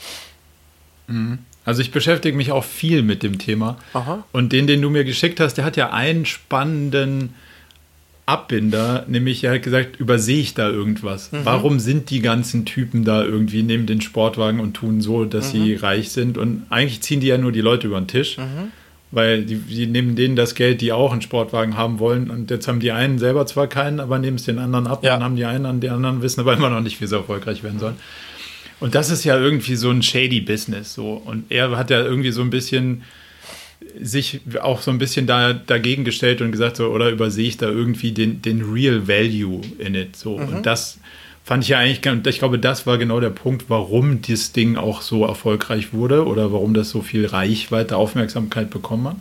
[1.08, 1.40] Mhm.
[1.66, 3.76] Also ich beschäftige mich auch viel mit dem Thema.
[3.92, 4.24] Aha.
[4.32, 7.34] Und den, den du mir geschickt hast, der hat ja einen spannenden
[8.24, 11.32] Abbinder, nämlich er hat gesagt, übersehe ich da irgendwas?
[11.32, 11.40] Mhm.
[11.44, 15.64] Warum sind die ganzen Typen da irgendwie neben den Sportwagen und tun so, dass mhm.
[15.64, 16.38] sie reich sind?
[16.38, 18.70] Und eigentlich ziehen die ja nur die Leute über den Tisch, mhm.
[19.10, 22.30] weil die, die nehmen denen das Geld, die auch einen Sportwagen haben wollen.
[22.30, 25.02] Und jetzt haben die einen selber zwar keinen, aber nehmen es den anderen ab.
[25.02, 25.14] Ja.
[25.14, 27.64] Dann haben die einen an die anderen, wissen aber immer noch nicht, wie sie erfolgreich
[27.64, 27.96] werden sollen.
[28.78, 30.94] Und das ist ja irgendwie so ein shady Business.
[30.94, 31.20] So.
[31.24, 33.02] Und er hat ja irgendwie so ein bisschen
[34.00, 37.68] sich auch so ein bisschen da, dagegen gestellt und gesagt, so, oder übersehe ich da
[37.68, 40.16] irgendwie den, den Real Value in it.
[40.16, 40.38] So.
[40.38, 40.48] Mhm.
[40.48, 40.98] Und das
[41.44, 45.02] fand ich ja eigentlich, ich glaube, das war genau der Punkt, warum dieses Ding auch
[45.02, 49.16] so erfolgreich wurde oder warum das so viel Reichweite, Aufmerksamkeit bekommen hat.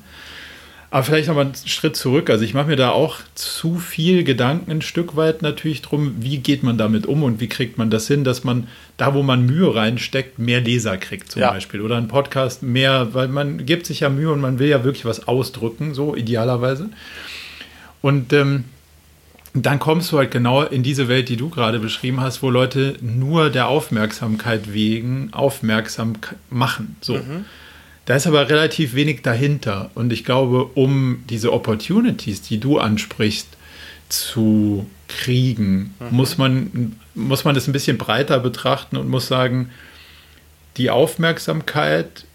[0.94, 2.30] Aber vielleicht nochmal einen Schritt zurück.
[2.30, 6.39] Also ich mache mir da auch zu viel Gedanken ein Stück weit natürlich drum, wie
[6.39, 8.68] geht man damit um und wie kriegt man das hin, dass man
[8.98, 11.52] da, wo man Mühe reinsteckt, mehr Leser kriegt zum ja.
[11.52, 11.80] Beispiel.
[11.80, 15.06] Oder ein Podcast mehr, weil man gibt sich ja Mühe und man will ja wirklich
[15.06, 16.89] was ausdrücken, so idealerweise.
[18.02, 18.66] Und ähm,
[19.54, 22.96] dann kommst du halt genau in diese Welt, die du gerade beschrieben hast, wo Leute
[23.00, 26.16] nur der Aufmerksamkeit wegen aufmerksam
[26.50, 26.98] machen.
[27.00, 27.16] So.
[27.16, 27.46] Mhm.
[28.06, 29.91] Da ist aber relativ wenig dahinter.
[29.93, 33.47] Und ich glaube, um diese Opportunities, die du ansprichst,
[34.10, 36.18] zu kriegen, mhm.
[36.18, 39.70] muss, man, muss man das ein bisschen breiter betrachten und muss sagen,
[40.78, 42.26] die Aufmerksamkeit,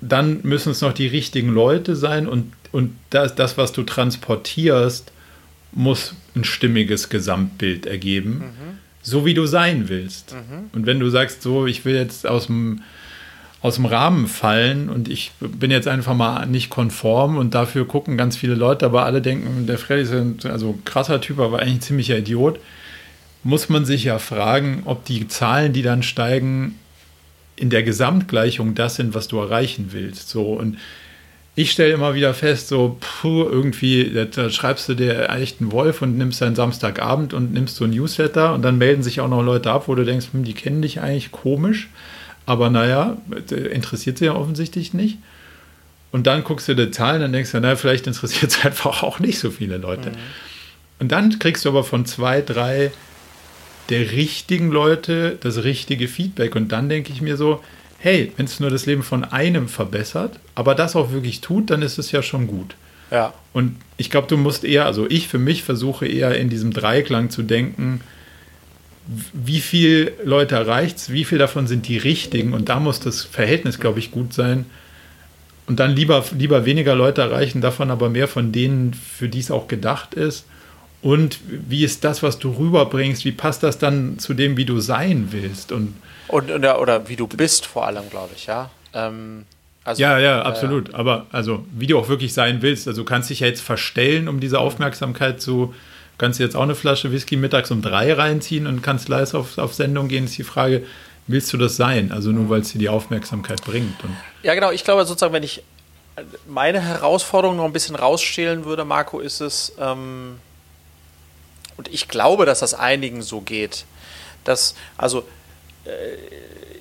[0.00, 5.12] dann müssen es noch die richtigen Leute sein und, und das, das, was du transportierst,
[5.72, 8.78] muss ein stimmiges Gesamtbild ergeben, mhm.
[9.02, 10.34] so wie du sein willst.
[10.34, 10.70] Mhm.
[10.72, 12.82] Und wenn du sagst, so, ich will jetzt aus dem
[13.62, 18.16] aus dem Rahmen fallen und ich bin jetzt einfach mal nicht konform und dafür gucken
[18.16, 21.76] ganz viele Leute, aber alle denken, der Freddy ist ein also krasser Typ, aber eigentlich
[21.76, 22.58] ein ziemlicher Idiot,
[23.44, 26.78] muss man sich ja fragen, ob die Zahlen, die dann steigen,
[27.54, 30.28] in der Gesamtgleichung das sind, was du erreichen willst.
[30.28, 30.76] So und
[31.54, 36.00] ich stelle immer wieder fest, so, puh, irgendwie, da, schreibst du dir echt einen Wolf
[36.00, 39.42] und nimmst deinen Samstagabend und nimmst so ein Newsletter und dann melden sich auch noch
[39.42, 41.90] Leute ab, wo du denkst, hm, die kennen dich eigentlich komisch,
[42.46, 43.16] aber naja,
[43.50, 45.18] interessiert sie ja offensichtlich nicht.
[46.10, 49.18] Und dann guckst du die Zahlen, dann denkst du, naja, vielleicht interessiert es einfach auch
[49.18, 50.10] nicht so viele Leute.
[50.10, 50.16] Mhm.
[51.00, 52.92] Und dann kriegst du aber von zwei, drei
[53.88, 56.54] der richtigen Leute das richtige Feedback.
[56.54, 57.62] Und dann denke ich mir so,
[57.98, 61.82] hey, wenn es nur das Leben von einem verbessert, aber das auch wirklich tut, dann
[61.82, 62.74] ist es ja schon gut.
[63.10, 63.34] Ja.
[63.52, 67.30] Und ich glaube, du musst eher, also ich für mich versuche eher in diesem Dreiklang
[67.30, 68.00] zu denken,
[69.32, 73.22] wie viele Leute erreicht es, wie viel davon sind die richtigen und da muss das
[73.22, 74.66] Verhältnis, glaube ich, gut sein.
[75.66, 79.50] Und dann lieber, lieber weniger Leute erreichen, davon aber mehr von denen, für die es
[79.50, 80.44] auch gedacht ist.
[81.02, 84.80] Und wie ist das, was du rüberbringst, wie passt das dann zu dem, wie du
[84.80, 85.72] sein willst?
[85.72, 85.94] Und
[86.28, 88.70] und, oder, oder wie du bist, vor allem, glaube ich, ja.
[88.94, 89.44] Ähm,
[89.84, 90.90] also, ja, ja, äh, absolut.
[90.90, 92.88] Äh, Aber also, wie du auch wirklich sein willst.
[92.88, 95.74] Also, du kannst dich ja jetzt verstellen, um diese Aufmerksamkeit zu.
[96.18, 99.74] Kannst jetzt auch eine Flasche Whisky mittags um drei reinziehen und kannst live auf, auf
[99.74, 100.84] Sendung gehen, ist die Frage,
[101.26, 102.12] willst du das sein?
[102.12, 103.94] Also nur weil es dir die Aufmerksamkeit bringt.
[104.42, 104.70] Ja, genau.
[104.70, 105.62] Ich glaube sozusagen, wenn ich
[106.46, 110.38] meine Herausforderung noch ein bisschen rausstehlen würde, Marco, ist es, ähm,
[111.76, 113.86] und ich glaube, dass das einigen so geht,
[114.44, 115.24] dass, also
[115.84, 115.90] äh,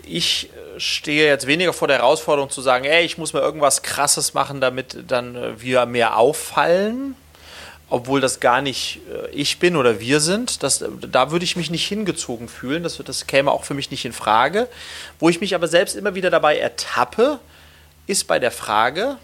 [0.05, 4.33] ich stehe jetzt weniger vor der Herausforderung zu sagen, ey, ich muss mal irgendwas Krasses
[4.33, 7.15] machen, damit dann äh, wir mehr auffallen,
[7.91, 10.63] obwohl das gar nicht äh, ich bin oder wir sind.
[10.63, 12.81] Das, da würde ich mich nicht hingezogen fühlen.
[12.81, 14.67] Das, das käme auch für mich nicht in Frage.
[15.19, 17.39] Wo ich mich aber selbst immer wieder dabei ertappe,
[18.07, 19.17] ist bei der Frage,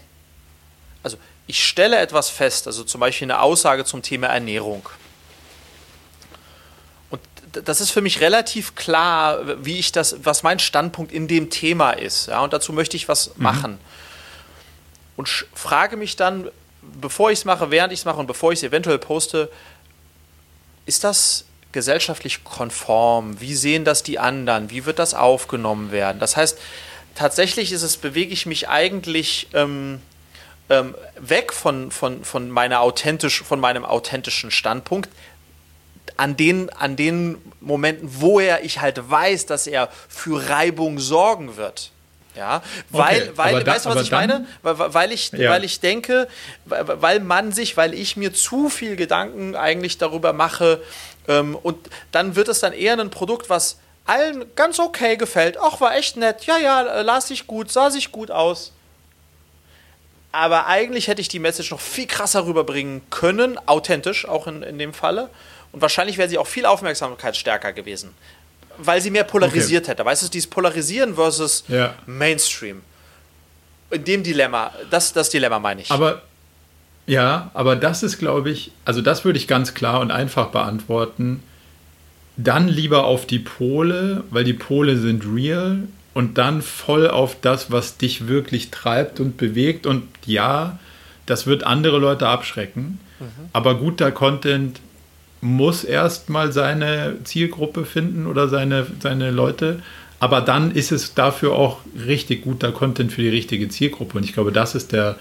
[1.02, 1.16] also
[1.46, 4.88] ich stelle etwas fest, also zum Beispiel eine Aussage zum Thema Ernährung
[7.64, 11.92] das ist für mich relativ klar, wie ich das, was mein Standpunkt in dem Thema
[11.92, 12.26] ist.
[12.26, 13.42] Ja, und dazu möchte ich was mhm.
[13.42, 13.78] machen.
[15.16, 16.50] Und frage mich dann,
[16.82, 19.50] bevor ich es mache, während ich es mache und bevor ich es eventuell poste,
[20.86, 23.40] ist das gesellschaftlich konform?
[23.40, 24.70] Wie sehen das die anderen?
[24.70, 26.18] Wie wird das aufgenommen werden?
[26.18, 26.58] Das heißt,
[27.14, 30.00] tatsächlich ist es, bewege ich mich eigentlich ähm,
[30.70, 35.10] ähm, weg von, von, von, meiner authentisch, von meinem authentischen Standpunkt
[36.16, 41.56] an den, an den Momenten, wo er ich halt weiß, dass er für Reibung sorgen
[41.56, 41.92] wird.
[42.38, 44.46] Ja, weil, okay, weil weißt du, was ich dann, meine?
[44.62, 45.50] Weil, weil ich, ja.
[45.50, 46.28] weil ich denke,
[46.66, 50.80] weil man sich, weil ich mir zu viel Gedanken eigentlich darüber mache
[51.26, 55.58] ähm, und dann wird es dann eher ein Produkt, was allen ganz okay gefällt.
[55.60, 56.44] Ach, war echt nett.
[56.46, 58.72] Ja, ja, las sich gut, sah sich gut aus.
[60.30, 64.78] Aber eigentlich hätte ich die Message noch viel krasser rüberbringen können, authentisch auch in, in
[64.78, 65.28] dem Falle.
[65.72, 68.14] Und wahrscheinlich wäre sie auch viel aufmerksamkeitsstärker gewesen,
[68.78, 69.92] weil sie mehr polarisiert okay.
[69.92, 70.04] hätte.
[70.04, 71.94] Weißt du, dieses Polarisieren versus ja.
[72.06, 72.82] Mainstream.
[73.90, 75.90] In dem Dilemma, das, das Dilemma meine ich.
[75.90, 76.22] Aber
[77.06, 81.42] ja, aber das ist, glaube ich, also das würde ich ganz klar und einfach beantworten.
[82.36, 87.70] Dann lieber auf die Pole, weil die Pole sind real und dann voll auf das,
[87.70, 89.86] was dich wirklich treibt und bewegt.
[89.86, 90.78] Und ja,
[91.24, 93.48] das wird andere Leute abschrecken, mhm.
[93.54, 94.78] aber guter Content
[95.40, 99.82] muss erstmal seine Zielgruppe finden oder seine, seine Leute.
[100.20, 104.18] Aber dann ist es dafür auch richtig guter Content für die richtige Zielgruppe.
[104.18, 105.16] Und ich glaube, das ist der,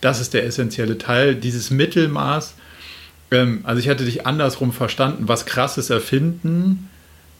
[0.00, 1.36] das ist der essentielle Teil.
[1.36, 2.54] Dieses Mittelmaß,
[3.30, 6.88] ähm, also ich hatte dich andersrum verstanden, was krasses erfinden,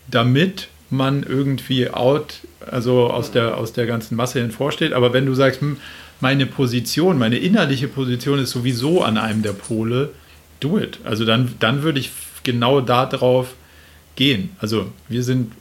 [0.08, 4.92] damit man irgendwie out, also aus der, aus der ganzen Masse hervorsteht.
[4.92, 5.78] Aber wenn du sagst, hm,
[6.20, 10.10] meine Position, meine innerliche Position ist sowieso an einem der Pole,
[10.60, 10.98] do it.
[11.04, 12.10] Also dann, dann würde ich
[12.42, 13.54] genau darauf
[14.16, 14.50] gehen.
[14.60, 15.52] Also wir sind,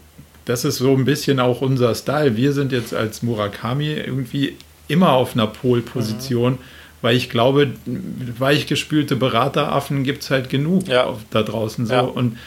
[0.46, 2.36] das ist so ein bisschen auch unser Style.
[2.36, 4.56] Wir sind jetzt als Murakami irgendwie
[4.88, 6.58] immer auf einer Polposition, mhm.
[7.02, 7.72] weil ich glaube,
[8.38, 11.16] weichgespülte Berateraffen gibt es halt genug ja.
[11.32, 11.94] da draußen so.
[11.94, 12.02] Ja.
[12.02, 12.38] Und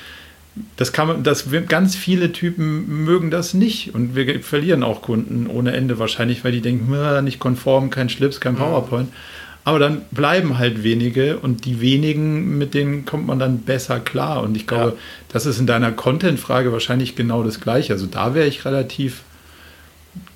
[0.77, 5.47] das kann man, das ganz viele Typen mögen das nicht und wir verlieren auch Kunden
[5.47, 6.91] ohne Ende wahrscheinlich, weil die denken,
[7.25, 8.59] nicht konform, kein Schlips, kein mhm.
[8.59, 9.09] PowerPoint.
[9.09, 9.17] Mhm.
[9.65, 14.43] Aber dann bleiben halt wenige und die wenigen, mit denen kommt man dann besser klar.
[14.43, 14.97] Und ich glaube, ja.
[15.29, 17.93] das ist in deiner Content-Frage wahrscheinlich genau das Gleiche.
[17.93, 19.23] Also da wäre ich relativ,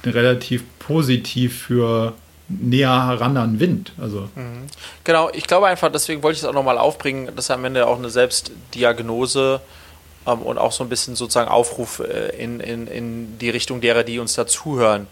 [0.05, 2.15] relativ positiv für
[2.49, 3.93] näher heran an Wind.
[4.01, 4.29] Also.
[4.37, 4.67] Mhm.
[5.03, 7.99] Genau, ich glaube einfach, deswegen wollte ich es auch nochmal aufbringen, dass am Ende auch
[7.99, 9.61] eine Selbstdiagnose
[10.27, 14.05] ähm, und auch so ein bisschen sozusagen Aufruf äh, in, in, in die Richtung derer,
[14.05, 15.09] die uns da zuhören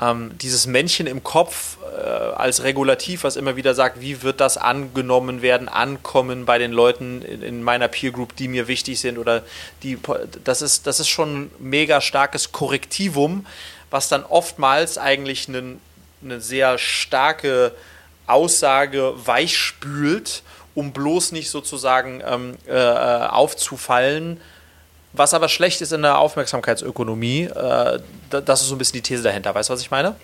[0.00, 4.58] ähm, dieses Männchen im Kopf äh, als Regulativ, was immer wieder sagt, wie wird das
[4.58, 9.16] angenommen werden, ankommen bei den Leuten in, in, meiner Peer Group, die mir wichtig sind
[9.16, 9.42] oder
[9.82, 9.98] die,
[10.44, 13.46] das ist, das ist schon ein mega starkes Korrektivum,
[13.90, 15.76] was dann oftmals eigentlich eine,
[16.22, 17.72] eine sehr starke
[18.26, 20.42] Aussage weichspült,
[20.74, 24.40] um bloß nicht sozusagen ähm, äh, aufzufallen.
[25.16, 28.00] Was aber schlecht ist in der Aufmerksamkeitsökonomie, äh,
[28.30, 29.54] das ist so ein bisschen die These dahinter.
[29.54, 30.14] Weißt du, was ich meine?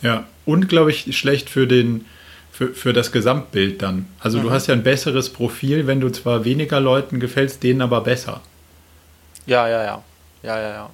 [0.00, 2.06] Ja, und glaube ich, schlecht für den,
[2.50, 4.06] für, für das Gesamtbild dann.
[4.18, 4.44] Also mhm.
[4.44, 8.40] du hast ja ein besseres Profil, wenn du zwar weniger Leuten gefällst, denen aber besser.
[9.46, 10.02] Ja, ja, ja.
[10.42, 10.90] Ja, ja, ja.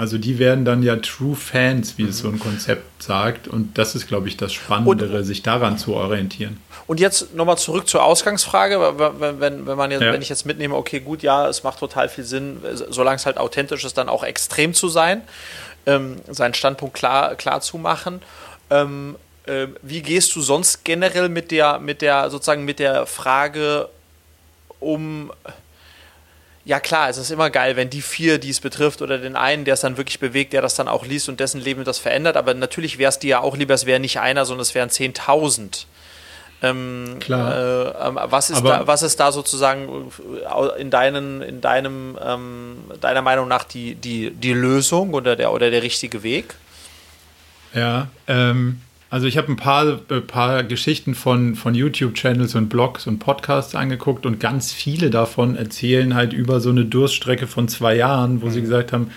[0.00, 2.08] Also die werden dann ja True Fans, wie mhm.
[2.08, 3.48] es so ein Konzept sagt.
[3.48, 6.58] Und das ist, glaube ich, das Spannendere, und, sich daran zu orientieren.
[6.86, 8.80] Und jetzt nochmal zurück zur Ausgangsfrage.
[8.80, 10.10] Wenn, wenn, wenn, man jetzt, ja.
[10.10, 13.36] wenn ich jetzt mitnehme, okay, gut, ja, es macht total viel Sinn, solange es halt
[13.36, 15.20] authentisch ist, dann auch extrem zu sein,
[15.84, 18.22] ähm, seinen Standpunkt klar, klar zu machen.
[18.70, 23.90] Ähm, äh, wie gehst du sonst generell mit der, mit der, sozusagen mit der Frage
[24.78, 25.30] um
[26.64, 29.64] ja klar, es ist immer geil, wenn die vier, die es betrifft, oder den einen,
[29.64, 32.36] der es dann wirklich bewegt, der das dann auch liest und dessen Leben das verändert.
[32.36, 34.90] Aber natürlich wäre es dir ja auch lieber, es wäre nicht einer, sondern es wären
[34.90, 35.86] 10.000.
[36.62, 37.54] Ähm, Klar.
[37.56, 40.12] Äh, ähm, was, ist da, was ist da sozusagen
[40.44, 45.52] äh, in, deinen, in deinem, ähm, deiner Meinung nach die, die, die Lösung oder der,
[45.52, 46.54] oder der richtige Weg?
[47.72, 52.68] Ja, ähm, also ich habe ein paar, ein äh, paar Geschichten von, von YouTube-Channels und
[52.68, 57.66] Blogs und Podcasts angeguckt und ganz viele davon erzählen halt über so eine Durststrecke von
[57.66, 58.50] zwei Jahren, wo mhm.
[58.52, 59.10] sie gesagt haben,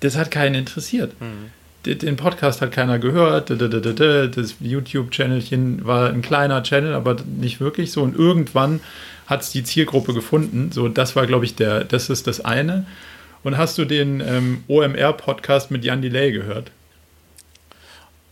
[0.00, 1.12] das hat keinen interessiert.
[1.20, 1.50] Mhm.
[1.84, 8.02] Den Podcast hat keiner gehört, das YouTube-Channelchen war ein kleiner Channel, aber nicht wirklich so.
[8.02, 8.80] Und irgendwann
[9.26, 10.70] hat es die Zielgruppe gefunden.
[10.72, 12.86] So, das war, glaube ich, der, das ist das eine.
[13.42, 16.70] Und hast du den ähm, OMR-Podcast mit Jan Delay gehört?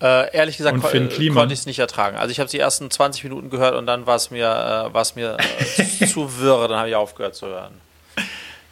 [0.03, 2.16] Äh, ehrlich gesagt ko äh, konnte ich es nicht ertragen.
[2.16, 5.36] Also ich habe die ersten 20 Minuten gehört und dann war es mir, äh, mir
[5.38, 7.74] äh, zu wirr, dann habe ich aufgehört zu hören.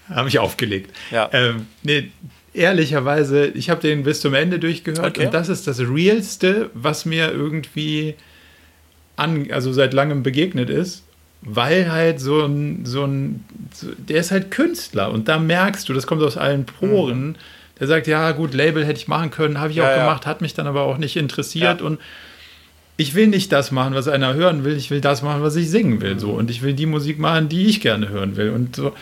[0.08, 0.90] Habe ich aufgelegt.
[1.12, 1.30] Ja.
[1.32, 2.10] Ähm, nee,
[2.52, 5.26] ehrlicherweise, ich habe den bis zum Ende durchgehört okay.
[5.26, 8.16] und das ist das Realste, was mir irgendwie
[9.14, 11.04] an, also seit langem begegnet ist,
[11.42, 13.44] weil halt so ein, so ein,
[13.98, 17.36] der ist halt Künstler und da merkst du, das kommt aus allen Poren.
[17.80, 20.04] Mhm der sagt, ja gut, Label hätte ich machen können, habe ich ja, auch ja.
[20.04, 21.86] gemacht, hat mich dann aber auch nicht interessiert ja.
[21.86, 21.98] und
[22.98, 25.70] ich will nicht das machen, was einer hören will, ich will das machen, was ich
[25.70, 28.76] singen will, so und ich will die Musik machen, die ich gerne hören will und
[28.76, 28.92] so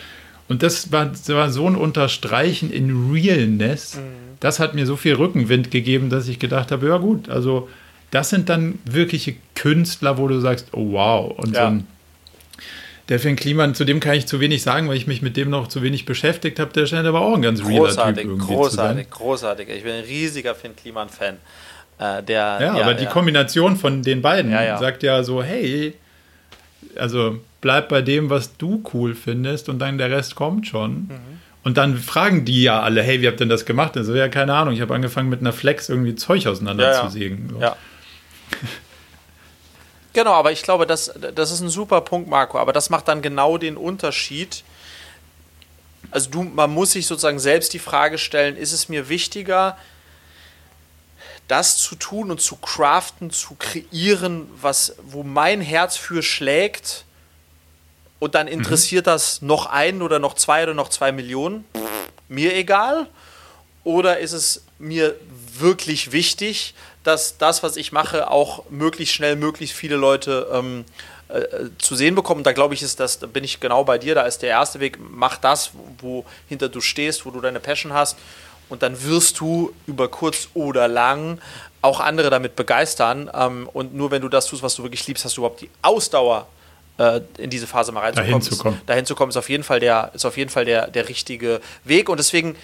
[0.47, 4.37] und das war, das war so ein Unterstreichen in Realness, mhm.
[4.39, 7.67] das hat mir so viel Rückenwind gegeben, dass ich gedacht habe, ja gut, also
[8.11, 11.85] das sind dann wirkliche Künstler, wo du sagst, oh wow und so ein
[13.09, 15.49] der Finn Kliman, zu dem kann ich zu wenig sagen, weil ich mich mit dem
[15.49, 16.71] noch zu wenig beschäftigt habe.
[16.73, 19.05] Der scheint aber auch ein ganz realer Typ irgendwie großartig, zu sein.
[19.09, 21.37] Großartig, Ich bin ein riesiger Finn Kliman-Fan.
[21.99, 25.95] Äh, ja, ja, aber die Kombination von den beiden ja, sagt ja so, hey,
[26.95, 30.91] also bleib bei dem, was du cool findest und dann der Rest kommt schon.
[30.91, 31.39] Mhm.
[31.63, 33.97] Und dann fragen die ja alle, hey, wie habt ihr denn das gemacht?
[33.97, 37.49] Also ja, keine Ahnung, ich habe angefangen mit einer Flex irgendwie Zeug auseinander zu sägen.
[37.51, 37.59] So.
[37.59, 37.75] Ja.
[40.19, 42.59] Genau, aber ich glaube, das, das ist ein super Punkt, Marco.
[42.59, 44.65] Aber das macht dann genau den Unterschied.
[46.11, 49.77] Also du, man muss sich sozusagen selbst die Frage stellen, ist es mir wichtiger,
[51.47, 57.05] das zu tun und zu craften, zu kreieren, was, wo mein Herz für schlägt,
[58.19, 59.11] und dann interessiert mhm.
[59.11, 61.63] das noch einen oder noch zwei oder noch zwei Millionen,
[62.27, 63.07] mir egal.
[63.85, 65.15] Oder ist es mir
[65.57, 70.85] wirklich wichtig, dass das, was ich mache, auch möglichst schnell möglichst viele Leute ähm,
[71.29, 72.43] äh, zu sehen bekommen.
[72.43, 74.15] Da glaube ich, ist das, da bin ich genau bei dir.
[74.15, 77.93] Da ist der erste Weg, mach das, wo hinter du stehst, wo du deine Passion
[77.93, 78.17] hast.
[78.67, 81.39] Und dann wirst du über kurz oder lang
[81.81, 83.29] auch andere damit begeistern.
[83.33, 85.69] Ähm, und nur wenn du das tust, was du wirklich liebst, hast du überhaupt die
[85.81, 86.47] Ausdauer,
[86.97, 88.31] äh, in diese Phase mal reinzukommen.
[88.31, 88.81] Dahin zu kommen.
[88.85, 91.61] Dahin zu kommen ist auf jeden Fall der, ist auf jeden Fall der, der richtige
[91.83, 92.09] Weg.
[92.09, 92.55] Und deswegen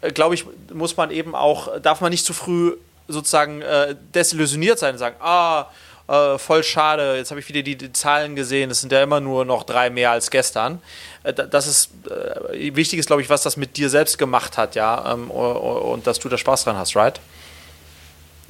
[0.00, 2.76] äh, glaube ich, muss man eben auch, darf man nicht zu früh
[3.08, 5.66] sozusagen äh, desillusioniert sein und sagen, ah,
[6.08, 9.20] äh, voll schade, jetzt habe ich wieder die, die, Zahlen gesehen, es sind ja immer
[9.20, 10.80] nur noch drei mehr als gestern.
[11.24, 14.74] Äh, das ist äh, wichtig ist, glaube ich, was das mit dir selbst gemacht hat,
[14.74, 17.20] ja, ähm, und dass du da Spaß dran hast, right?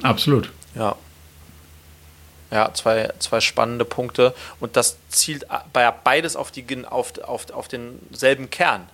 [0.03, 0.51] Absolut.
[0.75, 0.95] Ja.
[2.49, 7.67] Ja, zwei, zwei spannende Punkte und das zielt bei beides auf, die, auf, auf, auf
[7.67, 8.87] denselben Kern.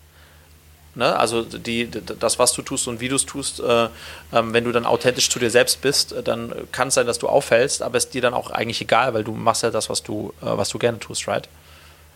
[0.96, 1.18] Ne?
[1.18, 1.90] Also die,
[2.20, 3.88] das, was du tust und wie du es tust, äh,
[4.32, 7.18] ähm, wenn du dann authentisch zu dir selbst bist, äh, dann kann es sein, dass
[7.18, 9.90] du auffällst, aber es ist dir dann auch eigentlich egal, weil du machst ja das,
[9.90, 11.50] was du, äh, was du gerne tust, right?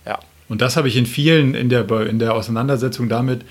[0.05, 0.19] Ja.
[0.47, 3.41] Und das habe ich in vielen, in der, in der Auseinandersetzung damit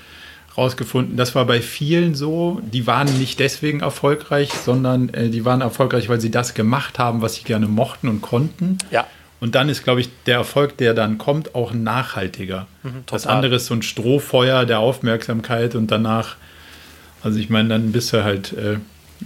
[0.57, 1.17] rausgefunden.
[1.17, 6.09] Das war bei vielen so, die waren nicht deswegen erfolgreich, sondern äh, die waren erfolgreich,
[6.09, 8.77] weil sie das gemacht haben, was sie gerne mochten und konnten.
[8.91, 9.06] Ja.
[9.39, 12.65] Und dann ist, glaube ich, der Erfolg, der dann kommt, auch nachhaltiger.
[12.83, 16.37] Mhm, das andere ist so ein Strohfeuer der Aufmerksamkeit und danach,
[17.21, 18.77] also ich meine, dann bist du halt, äh,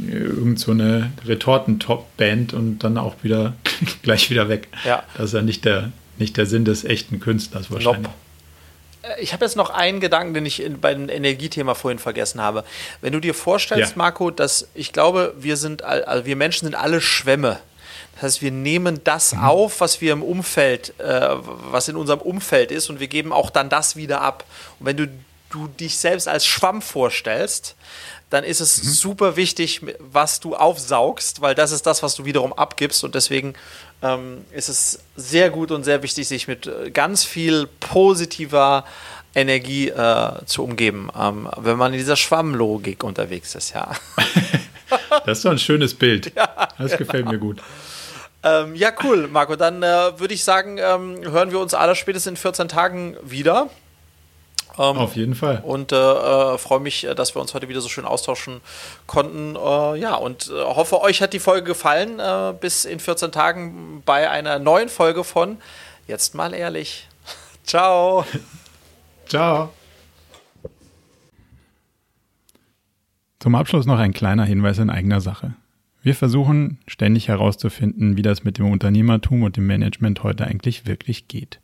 [0.09, 3.53] irgend so eine Retortentop-Band und dann auch wieder
[4.03, 4.67] gleich wieder weg.
[4.85, 5.03] Ja.
[5.15, 8.03] Das ist ja nicht der, nicht der Sinn des echten Künstlers wahrscheinlich.
[8.03, 8.15] Nope.
[9.03, 12.63] Äh, ich habe jetzt noch einen Gedanken, den ich beim Energiethema vorhin vergessen habe.
[13.01, 13.97] Wenn du dir vorstellst, Ja.
[13.97, 17.59] Marco, dass ich glaube, wir sind, all- also wir Menschen sind alle Schwämme.
[18.21, 21.29] Das heißt, wir nehmen das auf, was wir im Umfeld, äh,
[21.71, 24.45] was in unserem Umfeld ist, und wir geben auch dann das wieder ab.
[24.79, 25.07] Und wenn du,
[25.49, 27.75] du dich selbst als Schwamm vorstellst,
[28.29, 32.53] dann ist es super wichtig, was du aufsaugst, weil das ist das, was du wiederum
[32.53, 33.03] abgibst.
[33.03, 33.55] Und deswegen
[34.03, 38.85] ähm, ist es sehr gut und sehr wichtig, sich mit äh, ganz viel positiver
[39.33, 43.93] Energie äh, zu umgeben, ähm, wenn man in dieser Schwammlogik unterwegs ist, ja.
[45.25, 46.33] Das ist doch ein schönes Bild.
[46.77, 47.61] das gefällt mir gut.
[48.43, 49.55] Ähm, ja, cool, Marco.
[49.55, 53.69] Dann äh, würde ich sagen, ähm, hören wir uns alle spätestens in 14 Tagen wieder.
[54.77, 55.61] Ähm, Auf jeden Fall.
[55.63, 58.61] Und äh, äh, freue mich, äh, dass wir uns heute wieder so schön austauschen
[59.05, 59.55] konnten.
[59.55, 62.19] Äh, ja, und äh, hoffe, euch hat die Folge gefallen.
[62.19, 65.57] Äh, bis in 14 Tagen bei einer neuen Folge von
[66.07, 67.07] Jetzt mal ehrlich.
[67.63, 68.25] Ciao.
[69.27, 69.69] Ciao.
[73.39, 75.53] Zum Abschluss noch ein kleiner Hinweis in eigener Sache.
[76.03, 81.27] Wir versuchen ständig herauszufinden, wie das mit dem Unternehmertum und dem Management heute eigentlich wirklich
[81.27, 81.59] geht.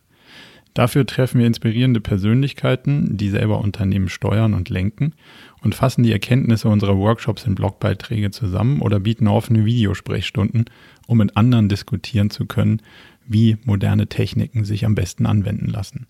[0.75, 5.13] Dafür treffen wir inspirierende Persönlichkeiten, die selber Unternehmen steuern und lenken
[5.63, 10.65] und fassen die Erkenntnisse unserer Workshops in Blogbeiträge zusammen oder bieten offene Videosprechstunden,
[11.07, 12.83] um mit anderen diskutieren zu können,
[13.25, 16.05] wie moderne Techniken sich am besten anwenden lassen.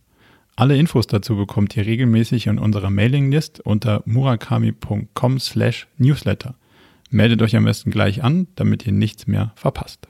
[0.57, 6.55] Alle Infos dazu bekommt ihr regelmäßig in unserer Mailinglist unter murakami.com slash newsletter.
[7.09, 10.07] Meldet euch am besten gleich an, damit ihr nichts mehr verpasst.